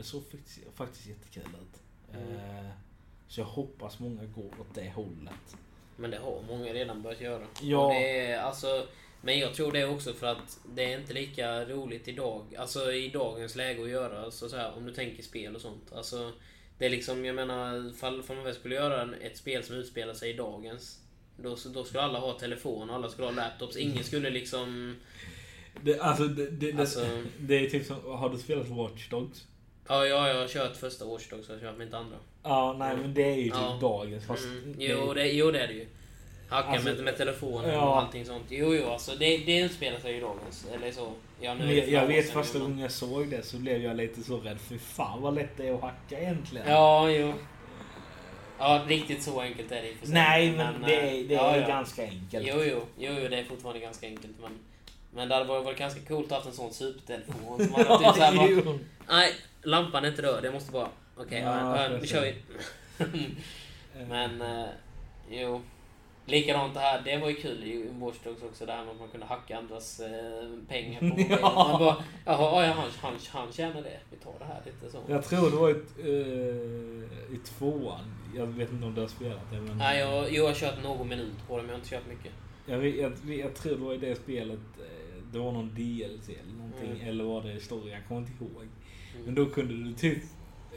Det 0.00 0.06
såg 0.06 0.22
faktiskt, 0.30 0.58
faktiskt 0.74 1.06
jättekul 1.06 1.42
ut. 1.42 1.80
Mm. 2.16 2.34
Eh, 2.34 2.70
Så 3.28 3.40
jag 3.40 3.46
hoppas 3.46 3.98
många 3.98 4.24
går 4.24 4.44
åt 4.60 4.74
det 4.74 4.90
hållet. 4.94 5.56
Men 5.96 6.10
det 6.10 6.18
har 6.18 6.42
många 6.48 6.72
redan 6.72 7.02
börjat 7.02 7.20
göra. 7.20 7.46
Ja. 7.62 7.88
Det 7.88 8.20
är, 8.26 8.38
alltså, 8.38 8.86
men 9.20 9.38
jag 9.38 9.54
tror 9.54 9.72
det 9.72 9.84
också 9.86 10.12
för 10.12 10.26
att 10.26 10.58
det 10.74 10.92
är 10.92 10.98
inte 11.00 11.12
lika 11.12 11.64
roligt 11.64 12.08
idag. 12.08 12.54
Alltså 12.58 12.92
i 12.92 13.08
dagens 13.08 13.56
läge 13.56 13.82
att 13.82 13.88
göra. 13.88 14.22
Alltså, 14.22 14.48
så 14.48 14.56
här, 14.56 14.76
om 14.76 14.86
du 14.86 14.92
tänker 14.94 15.22
spel 15.22 15.54
och 15.54 15.60
sånt. 15.60 15.92
Alltså, 15.92 16.32
det 16.78 16.86
är 16.86 16.90
liksom, 16.90 17.24
jag 17.24 17.34
menar, 17.36 17.92
fall, 17.92 18.22
fall 18.22 18.36
man 18.36 18.44
väl 18.44 18.54
skulle 18.54 18.74
göra 18.74 19.14
ett 19.16 19.36
spel 19.36 19.64
som 19.64 19.76
utspelar 19.76 20.14
sig 20.14 20.30
i 20.30 20.36
dagens. 20.36 21.00
Då, 21.36 21.56
då 21.74 21.84
skulle 21.84 22.02
alla 22.02 22.18
ha 22.18 22.38
telefon 22.38 22.90
och 22.90 22.96
alla 22.96 23.08
skulle 23.08 23.26
ha 23.28 23.32
laptops. 23.34 23.76
Ingen 23.76 24.04
skulle 24.04 24.30
liksom... 24.30 24.96
Det, 25.82 26.00
alltså, 26.00 26.24
det, 26.24 26.50
det, 26.50 26.72
det, 26.72 26.80
Alltså- 26.80 27.22
det 27.38 27.66
är 27.66 27.70
typ 27.70 27.86
som, 27.86 27.96
har 28.04 28.28
du 28.28 28.38
spelat 28.38 28.68
Watch 28.68 29.08
Dogs? 29.08 29.46
Ja, 29.90 30.06
ja 30.06 30.28
jag 30.28 30.40
har 30.40 30.48
kört 30.48 30.76
första 30.76 31.04
Dogs 31.04 31.32
och 31.32 31.38
jag 31.54 31.60
kört 31.60 31.78
mitt 31.78 31.94
andra. 31.94 32.16
Ja, 32.42 32.76
nej 32.78 32.96
men 32.96 33.14
det 33.14 33.22
är 33.22 33.36
ju 33.36 33.44
typ 33.44 33.54
Ja. 33.54 33.78
dagens 33.80 34.26
fast... 34.26 34.44
Mm. 34.44 34.74
Jo, 34.78 35.14
det, 35.14 35.26
jo, 35.28 35.50
det 35.50 35.60
är 35.60 35.66
det 35.66 35.72
ju. 35.74 35.86
Hacka 36.48 36.68
Alltså, 36.68 36.88
med, 36.88 37.04
med 37.04 37.16
telefonen 37.16 37.70
ja. 37.74 37.88
och 37.88 37.98
allting 37.98 38.24
sånt. 38.24 38.44
Jo, 38.48 38.74
jo, 38.74 38.86
alltså 38.90 39.10
det, 39.18 39.36
det 39.36 39.58
utspelar 39.58 39.98
sig 39.98 40.16
i 40.16 40.20
dagens. 40.20 40.66
Eller 40.74 40.92
så. 40.92 41.12
Ja, 41.40 41.54
nu 41.54 41.58
Men 41.58 41.68
det 41.68 41.74
jag, 41.74 41.88
jag 41.88 42.06
vet 42.06 42.30
första 42.30 42.58
men- 42.58 42.66
gången 42.66 42.78
jag 42.82 42.90
såg 42.92 43.28
det 43.30 43.42
så 43.42 43.56
blev 43.56 43.82
jag 43.84 43.96
lite 43.96 44.22
så 44.22 44.40
rädd. 44.40 44.60
För 44.60 44.78
fan 44.78 45.22
vad 45.22 45.34
lätt 45.34 45.56
det 45.56 45.68
är 45.68 45.74
att 45.74 45.80
hacka 45.80 46.18
egentligen. 46.20 46.68
Ja, 46.68 47.10
jo. 47.10 47.32
Ja, 48.58 48.84
riktigt 48.88 49.22
så 49.22 49.40
enkelt 49.40 49.72
är 49.72 49.82
det 49.82 49.88
i 49.90 49.94
för 49.94 50.06
sig. 50.06 50.14
Nej 50.14 50.52
men 50.52 50.82
det 50.86 50.94
är, 50.94 51.24
det 51.28 51.34
ja, 51.34 51.50
är 51.50 51.60
ja. 51.60 51.68
ganska 51.68 52.02
enkelt. 52.02 52.46
Jo, 52.48 52.54
jo, 52.64 52.80
jo, 52.98 53.12
jo, 53.22 53.28
det 53.28 53.38
är 53.38 53.44
fortfarande 53.44 53.80
ganska 53.80 54.06
enkelt. 54.06 54.34
Men, 54.40 54.50
men 55.14 55.28
det 55.28 55.34
hade 55.34 55.46
varit, 55.46 55.78
ganska 55.78 56.00
coolt 56.00 56.24
att 56.24 56.30
ha 56.30 56.36
haft 56.36 56.48
en 56.48 56.54
sån 56.54 56.72
supertelefon. 56.72 57.58
Som 57.58 57.74
hade 57.74 57.98
typ 57.98 58.14
så 58.16 58.22
här 58.22 58.62
bara. 58.62 58.78
Nej, 59.08 59.34
lampan 59.62 60.04
är 60.04 60.08
inte 60.08 60.22
röd. 60.22 60.44
Jag 60.44 60.54
måste 60.54 60.72
bara... 60.72 60.88
Okej, 61.16 61.40
ja, 61.40 61.82
ja, 61.82 61.88
nu 61.88 62.06
kör 62.06 62.22
vi. 62.22 62.34
Men, 64.08 64.42
eh, 64.42 64.68
jo. 65.30 65.60
Likadant 66.26 66.74
det 66.74 66.80
här, 66.80 67.02
det 67.04 67.18
var 67.18 67.28
ju 67.28 67.34
kul 67.34 67.64
i 67.64 67.88
Watch 67.92 68.16
Dogs 68.24 68.42
också, 68.42 68.66
det 68.66 68.72
här 68.72 68.84
med 68.84 68.92
att 68.92 69.00
man 69.00 69.08
kunde 69.08 69.26
hacka 69.26 69.58
andras 69.58 70.00
eh, 70.00 70.48
pengar 70.68 70.98
på 70.98 71.04
mobilen. 71.06 71.38
Ja. 71.42 71.68
Man 71.68 71.78
bara, 71.80 72.04
jaha, 72.24 72.66
ja, 72.66 72.72
han, 72.72 72.88
han, 73.00 73.14
han 73.28 73.52
tjänar 73.52 73.82
det. 73.82 73.98
Vi 74.10 74.16
tar 74.16 74.32
det 74.38 74.44
här 74.44 74.62
lite 74.64 74.90
så. 74.90 74.98
Jag 75.06 75.24
tror 75.24 75.50
det 75.50 75.56
var 75.56 75.70
ett, 75.70 75.98
eh, 75.98 77.34
i 77.34 77.40
tvåan. 77.44 78.14
Jag 78.36 78.46
vet 78.46 78.72
inte 78.72 78.86
om 78.86 78.94
du 78.94 79.00
har 79.00 79.08
spelat 79.08 79.50
det 79.50 79.60
men... 79.60 79.78
Nej, 79.78 79.98
jag, 79.98 80.26
jo, 80.30 80.34
jag 80.34 80.46
har 80.46 80.54
kört 80.54 80.82
någon 80.82 81.08
minut 81.08 81.46
på 81.48 81.56
det, 81.56 81.62
men 81.62 81.68
jag 81.68 81.74
har 81.74 81.78
inte 81.78 81.90
kört 81.90 82.06
mycket. 82.06 82.32
Jag, 82.66 82.86
jag, 82.86 83.12
jag 83.24 83.54
tror 83.54 83.76
det 83.76 83.84
var 83.84 83.94
i 83.94 83.96
det 83.96 84.16
spelet. 84.16 84.58
Det 85.32 85.38
var 85.38 85.52
någon 85.52 85.68
DLC 85.74 86.28
eller 86.28 86.54
någonting. 86.58 86.90
Mm. 86.90 87.08
Eller 87.08 87.24
var 87.24 87.42
det 87.42 87.52
historia? 87.52 87.94
Jag 87.94 88.08
kommer 88.08 88.20
inte 88.20 88.44
ihåg. 88.44 88.62
Mm. 89.14 89.24
Men 89.24 89.34
då 89.34 89.46
kunde 89.46 89.74
du 89.74 89.92
typ 89.92 90.22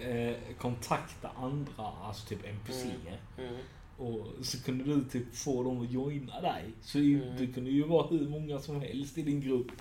eh, 0.02 0.34
kontakta 0.58 1.30
andra, 1.36 1.84
alltså 2.04 2.28
typ 2.28 2.40
NPCer. 2.46 3.20
Mm. 3.38 3.56
Och 3.98 4.28
så 4.46 4.64
kunde 4.64 4.84
du 4.84 5.04
typ 5.10 5.36
få 5.36 5.64
dem 5.64 5.82
att 5.82 5.92
joina 5.92 6.42
dig. 6.42 6.64
Så 6.82 6.98
Mm. 7.00 7.22
det 7.38 7.48
kunde 7.48 7.70
ju 7.72 7.84
vara 7.84 8.08
hur 8.08 8.30
många 8.30 8.60
som 8.60 8.82
helst 8.82 9.18
i 9.18 9.22
din 9.22 9.42
grupp. 9.42 9.72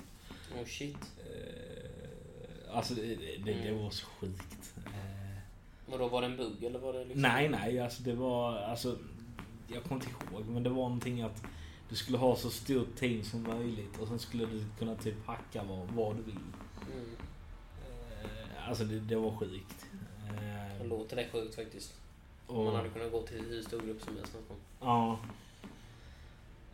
Oh 0.61 0.65
shit. 0.67 0.97
Eh, 1.57 2.77
alltså 2.77 2.95
det, 2.95 3.03
det, 3.03 3.37
det, 3.45 3.53
Mm. 3.69 3.83
var 3.83 3.91
så 3.91 4.07
sjukt. 4.07 4.75
Eh, 4.87 5.93
Och 5.93 5.99
då 5.99 6.09
var 6.09 6.21
det 6.21 6.27
en 6.27 6.37
bugg 6.37 6.65
eller 6.65 6.79
var 6.79 6.93
det 6.93 7.05
liksom... 7.05 7.23
nej, 7.23 7.49
nej, 7.49 7.79
alltså 7.81 8.03
det 8.03 8.15
var, 8.15 8.57
alltså 8.59 8.97
jag 9.75 9.83
kommer 9.85 10.03
inte 10.03 10.11
ihåg, 10.35 10.45
men 10.47 10.63
det 10.63 10.71
var 10.71 10.77
någonting 10.77 11.23
att 11.23 11.43
du 11.93 11.97
skulle 11.97 12.19
ha 12.19 12.37
så 12.37 12.51
stort 12.51 12.97
team 12.97 13.25
som 13.25 13.43
möjligt 13.43 13.99
och 14.01 14.09
sen 14.09 14.19
skulle 14.19 14.47
du 14.47 14.65
kunna 14.79 14.95
typ 14.95 15.27
hacka 15.27 15.63
vad, 15.63 15.89
vad 15.89 16.17
du 16.17 16.23
vill. 16.23 16.35
Mm. 16.93 17.05
Eh, 18.23 18.69
alltså 18.69 18.85
det, 18.85 19.01
det 19.01 19.17
var 19.17 19.37
sjukt. 19.37 19.87
Det 20.31 20.83
Eh, 20.83 20.87
låter 20.87 21.17
det 21.17 21.29
sjukt 21.33 21.55
faktiskt. 21.55 21.95
och, 22.47 22.65
Man 22.65 22.75
hade 22.75 22.89
kunnat 22.89 23.13
gå 23.13 23.23
till 23.23 23.41
hur 23.49 23.63
stor 23.63 23.81
grupp 23.81 24.03
som 24.03 24.17
helst 24.17 24.33
nästan. 24.41 24.57
Ja. 24.81 25.19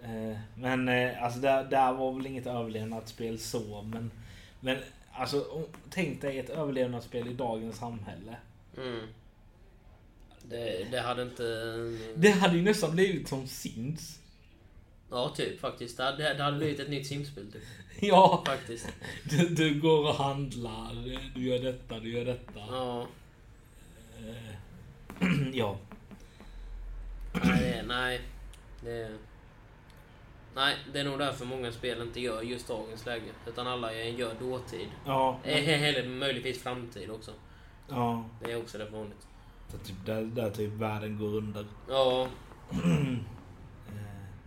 Eh, 0.03 0.39
Men 0.57 0.89
alltså 1.23 1.41
där, 1.41 1.65
där 1.65 1.93
var 1.93 2.13
väl 2.13 2.27
inget 2.27 2.47
överlevnadsspel 2.47 3.39
så 3.39 3.83
men 3.83 4.11
Men 4.61 4.79
alltså 5.13 5.65
tänk 5.91 6.21
dig 6.21 6.39
ett 6.39 6.51
överlevnadsspel 6.51 7.29
i 7.29 7.35
dagens 7.35 7.77
samhälle. 7.77 8.37
Mm. 8.77 9.07
Det, 10.43 10.89
det 10.91 11.01
hade 11.01 11.23
inte... 11.23 11.43
Det 12.17 12.31
hade 12.31 12.57
ju 12.57 12.63
nästan 12.63 12.91
blivit 12.91 13.29
som 13.29 13.47
Sims. 13.47 14.21
Ja, 15.11 15.29
typ 15.37 15.61
faktiskt. 15.61 15.97
Det 15.97 16.05
hade, 16.05 16.35
det 16.35 16.43
hade 16.43 16.57
blivit 16.59 16.81
ett 16.81 16.89
nytt 16.91 17.07
simspel 17.07 17.53
typ. 17.53 17.63
Ja, 18.01 18.43
Faktiskt. 18.47 18.89
du, 19.31 19.49
du 19.49 19.81
går 19.81 20.09
och 20.09 20.15
handlar, 20.15 20.95
du 21.35 21.49
gör 21.49 21.59
detta, 21.59 21.99
du 22.01 22.13
gör 22.13 22.25
detta. 22.25 22.61
Ja. 22.71 23.07
Eh, 24.19 25.49
ja. 25.53 25.77
Nej, 27.45 27.61
det, 27.61 27.83
nej. 27.89 28.21
Det, 28.85 29.11
nej, 30.55 30.77
det 30.93 31.01
är 31.01 31.05
nog 31.05 31.19
därför 31.19 31.45
många 31.45 31.73
spel 31.73 32.03
inte 32.03 32.21
gör 32.21 32.43
just 32.43 32.69
dagens 32.69 33.07
läge. 33.07 33.25
Utan 33.47 33.67
alla 33.67 33.95
gör 33.95 34.35
dåtid. 34.41 34.89
Ja. 35.07 35.39
Eh, 35.45 35.83
Eller 35.83 36.09
möjligtvis 36.09 36.63
framtid 36.63 37.11
också. 37.11 37.31
ja. 37.89 38.25
Det 38.45 38.53
är 38.53 38.57
också 38.59 38.79
rätt 38.79 38.93
vanligt. 38.93 39.27
Så 39.73 39.79
typ 39.79 40.07
där, 40.07 40.23
där 40.23 40.51
typ 40.51 40.73
världen 40.73 41.19
går 41.19 41.37
under. 41.37 41.67
Ja, 41.89 42.29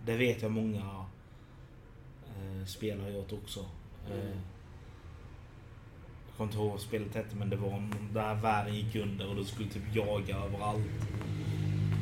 Det 0.06 0.18
vet 0.18 0.42
jag 0.42 0.52
många 0.52 1.06
eh, 2.28 2.66
spel 2.66 3.02
har 3.02 3.10
gjort 3.10 3.32
också. 3.34 3.60
Eh, 3.60 4.12
Mm. 4.12 4.38
Jag 6.28 6.38
kommer 6.38 6.52
inte 6.52 6.58
ihåg 6.64 6.72
vad 6.72 6.82
spelet 6.82 7.16
hette 7.16 7.36
men 7.36 7.50
det 7.50 7.56
var 7.56 7.72
en, 7.72 7.94
där 8.14 8.36
världen 8.36 8.76
gick 8.76 8.96
under 8.96 9.30
och 9.30 9.36
du 9.36 9.46
skulle 9.46 9.70
typ 9.70 9.96
jaga 9.96 10.38
överallt. 10.38 10.86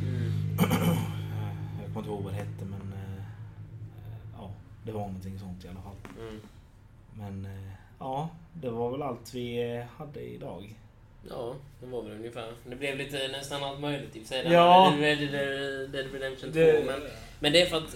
mm. 0.03 0.59
Eh, 0.59 1.81
Jag 1.81 1.85
kommer 1.87 1.97
inte 1.99 2.09
ihåg 2.09 2.23
vad 2.23 2.33
det 2.33 2.37
hette 2.37 2.65
men 2.65 2.93
eh, 2.93 3.23
ja, 4.37 4.51
det 4.83 4.91
var 4.91 4.99
någonting 5.01 5.39
sånt 5.39 5.65
i 5.65 5.67
alla 5.67 5.81
fall. 5.81 5.95
Mm. 6.19 6.39
Men 7.13 7.45
eh, 7.45 7.71
ja, 7.99 8.29
det 8.53 8.69
var 8.69 8.91
väl 8.91 9.01
allt 9.01 9.33
vi 9.33 9.75
eh, 9.77 9.85
hade 9.97 10.19
idag. 10.21 10.75
Ja, 11.29 11.55
det 11.79 11.85
var 11.85 12.01
väl 12.01 12.11
ungefär. 12.11 12.51
Det 12.65 12.75
blev 12.75 12.97
lite 12.97 13.27
nästan 13.27 13.63
allt 13.63 13.79
möjligt 13.79 14.15
i 14.15 14.19
och 14.19 14.27
för 14.27 14.33
sig. 14.35 14.53
Ja. 14.53 14.93
Dead, 14.99 15.17
Dead, 15.91 16.13
Redemption 16.13 16.51
2. 16.51 16.59
Det- 16.59 16.83
Men, 16.85 17.01
men 17.39 17.53
det 17.53 17.61
är 17.61 17.65
för 17.65 17.77
att 17.77 17.95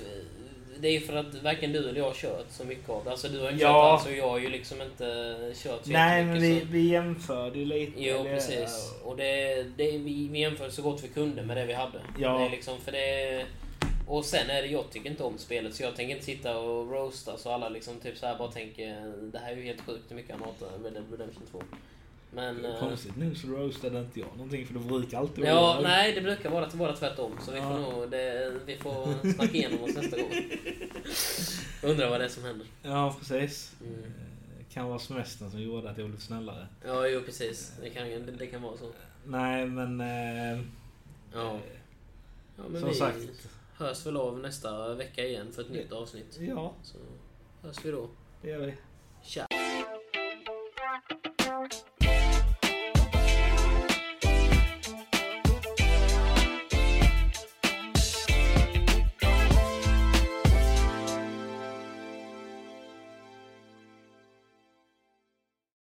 det 0.79 0.88
är 0.88 0.99
för 0.99 1.15
att 1.15 1.43
varken 1.43 1.71
du 1.71 1.79
eller 1.89 1.97
jag 1.99 2.05
har 2.07 2.13
kört 2.13 2.45
så 2.49 2.63
mycket 2.63 2.89
av 2.89 3.03
det. 3.03 3.12
Alltså 3.12 3.27
du 3.27 3.39
har 3.39 3.49
inte 3.51 3.63
Ja. 3.63 3.69
kört 3.69 3.99
alls 3.99 4.05
och 4.12 4.17
jag 4.17 4.29
har 4.29 4.39
ju 4.39 4.49
liksom 4.49 4.81
inte 4.81 5.36
kört 5.55 5.86
så 5.86 5.91
Nej 5.91 6.25
men 6.25 6.41
vi, 6.41 6.59
så- 6.59 6.65
vi 6.65 6.88
jämförde 6.89 7.59
ju 7.59 7.65
lite. 7.65 7.91
Jo, 8.03 8.23
precis. 8.23 8.93
Och 9.03 9.17
det, 9.17 9.63
det, 9.77 9.91
vi, 9.97 10.27
vi 10.31 10.39
jämför 10.39 10.69
så 10.69 10.81
gott 10.81 11.03
vi 11.03 11.07
kunde 11.07 11.41
med 11.43 11.57
det 11.57 11.65
vi 11.65 11.73
hade. 11.73 11.99
Ja. 12.19 12.38
Det 12.38 12.45
är 12.45 12.49
liksom, 12.49 12.77
för 12.81 12.91
det, 12.91 13.45
och 14.07 14.25
sen 14.25 14.49
är 14.49 14.62
det, 14.62 14.67
jag 14.67 14.89
tycker 14.91 15.09
inte 15.09 15.23
om 15.23 15.38
spelet 15.38 15.73
så 15.75 15.83
jag 15.83 15.95
tänker 15.95 16.13
inte 16.13 16.25
sitta 16.25 16.57
och 16.57 16.91
roasta 16.91 17.38
så 17.38 17.51
alla 17.51 17.69
liksom 17.69 17.99
typ 17.99 18.17
så 18.17 18.25
här 18.25 18.38
bara 18.38 18.51
tänker 18.51 19.13
det 19.31 19.39
här 19.39 19.51
är 19.51 19.55
ju 19.55 19.63
helt 19.63 19.81
sjukt 19.81 20.03
hur 20.12 20.15
mycket 20.15 20.31
han 20.31 20.41
hatar 20.41 20.83
Red 20.83 20.93
Dead 20.93 21.05
Redemption 21.12 21.43
2. 21.51 21.62
Men... 22.35 22.65
eh, 22.65 22.79
Konstigt 22.79 23.15
nu 23.15 23.35
så 23.35 23.47
roastade 23.47 23.99
inte 23.99 24.19
jag 24.19 24.29
någonting 24.37 24.65
för 24.67 24.73
det 24.73 24.79
brukar 24.79 25.17
alltid 25.19 25.45
Ja, 25.45 25.61
vara- 25.61 25.81
nej 25.81 26.13
det 26.13 26.21
brukar 26.21 26.49
vara, 26.49 26.67
vara 26.73 26.95
tvärtom. 26.95 27.31
Så 27.41 27.51
vi 27.51 27.57
får 27.61 27.71
Ja. 27.71 27.79
nog, 27.79 28.09
det, 28.11 28.53
vi 28.65 28.77
får 28.77 29.31
snacka 29.33 29.53
igenom 29.57 29.83
oss 29.83 29.95
nästa 29.95 30.17
gång. 30.21 30.31
Undrar 31.91 32.09
vad 32.09 32.19
det 32.19 32.25
är 32.25 32.29
som 32.29 32.43
händer. 32.43 32.67
Ja, 32.83 33.15
precis. 33.19 33.73
Mm. 33.81 34.03
Eh, 34.03 34.09
Kan 34.73 34.87
vara 34.89 34.99
semestern 34.99 35.51
som 35.51 35.61
gjorde 35.61 35.89
att 35.89 35.97
jag 35.97 36.09
blev 36.09 36.19
snällare. 36.19 36.67
Ja, 36.85 37.07
jo 37.07 37.21
precis. 37.21 37.73
Det 37.81 37.89
kan, 37.89 38.07
det, 38.09 38.19
det 38.19 38.47
kan 38.47 38.61
vara 38.61 38.77
så. 38.77 38.91
Nej, 39.25 39.65
men... 39.65 40.01
Eh, 40.01 40.61
Ja. 41.33 41.53
eh, 41.53 41.59
Ja, 42.57 42.63
men 42.69 42.79
som 42.81 42.89
vi 42.89 42.95
sagt. 42.95 43.17
hörs 43.77 44.05
väl 44.05 44.17
av 44.17 44.39
nästa 44.39 44.93
vecka 44.93 45.25
igen 45.25 45.51
för 45.51 45.61
ett 45.61 45.69
nytt 45.71 45.91
avsnitt. 45.91 46.37
Ja, 46.39 46.73
Så 46.83 46.97
hörs 47.61 47.85
vi 47.85 47.91
då. 47.91 48.09
det 48.41 48.49
gör 48.49 48.59
vi. 48.59 48.73
Tja! 49.23 49.47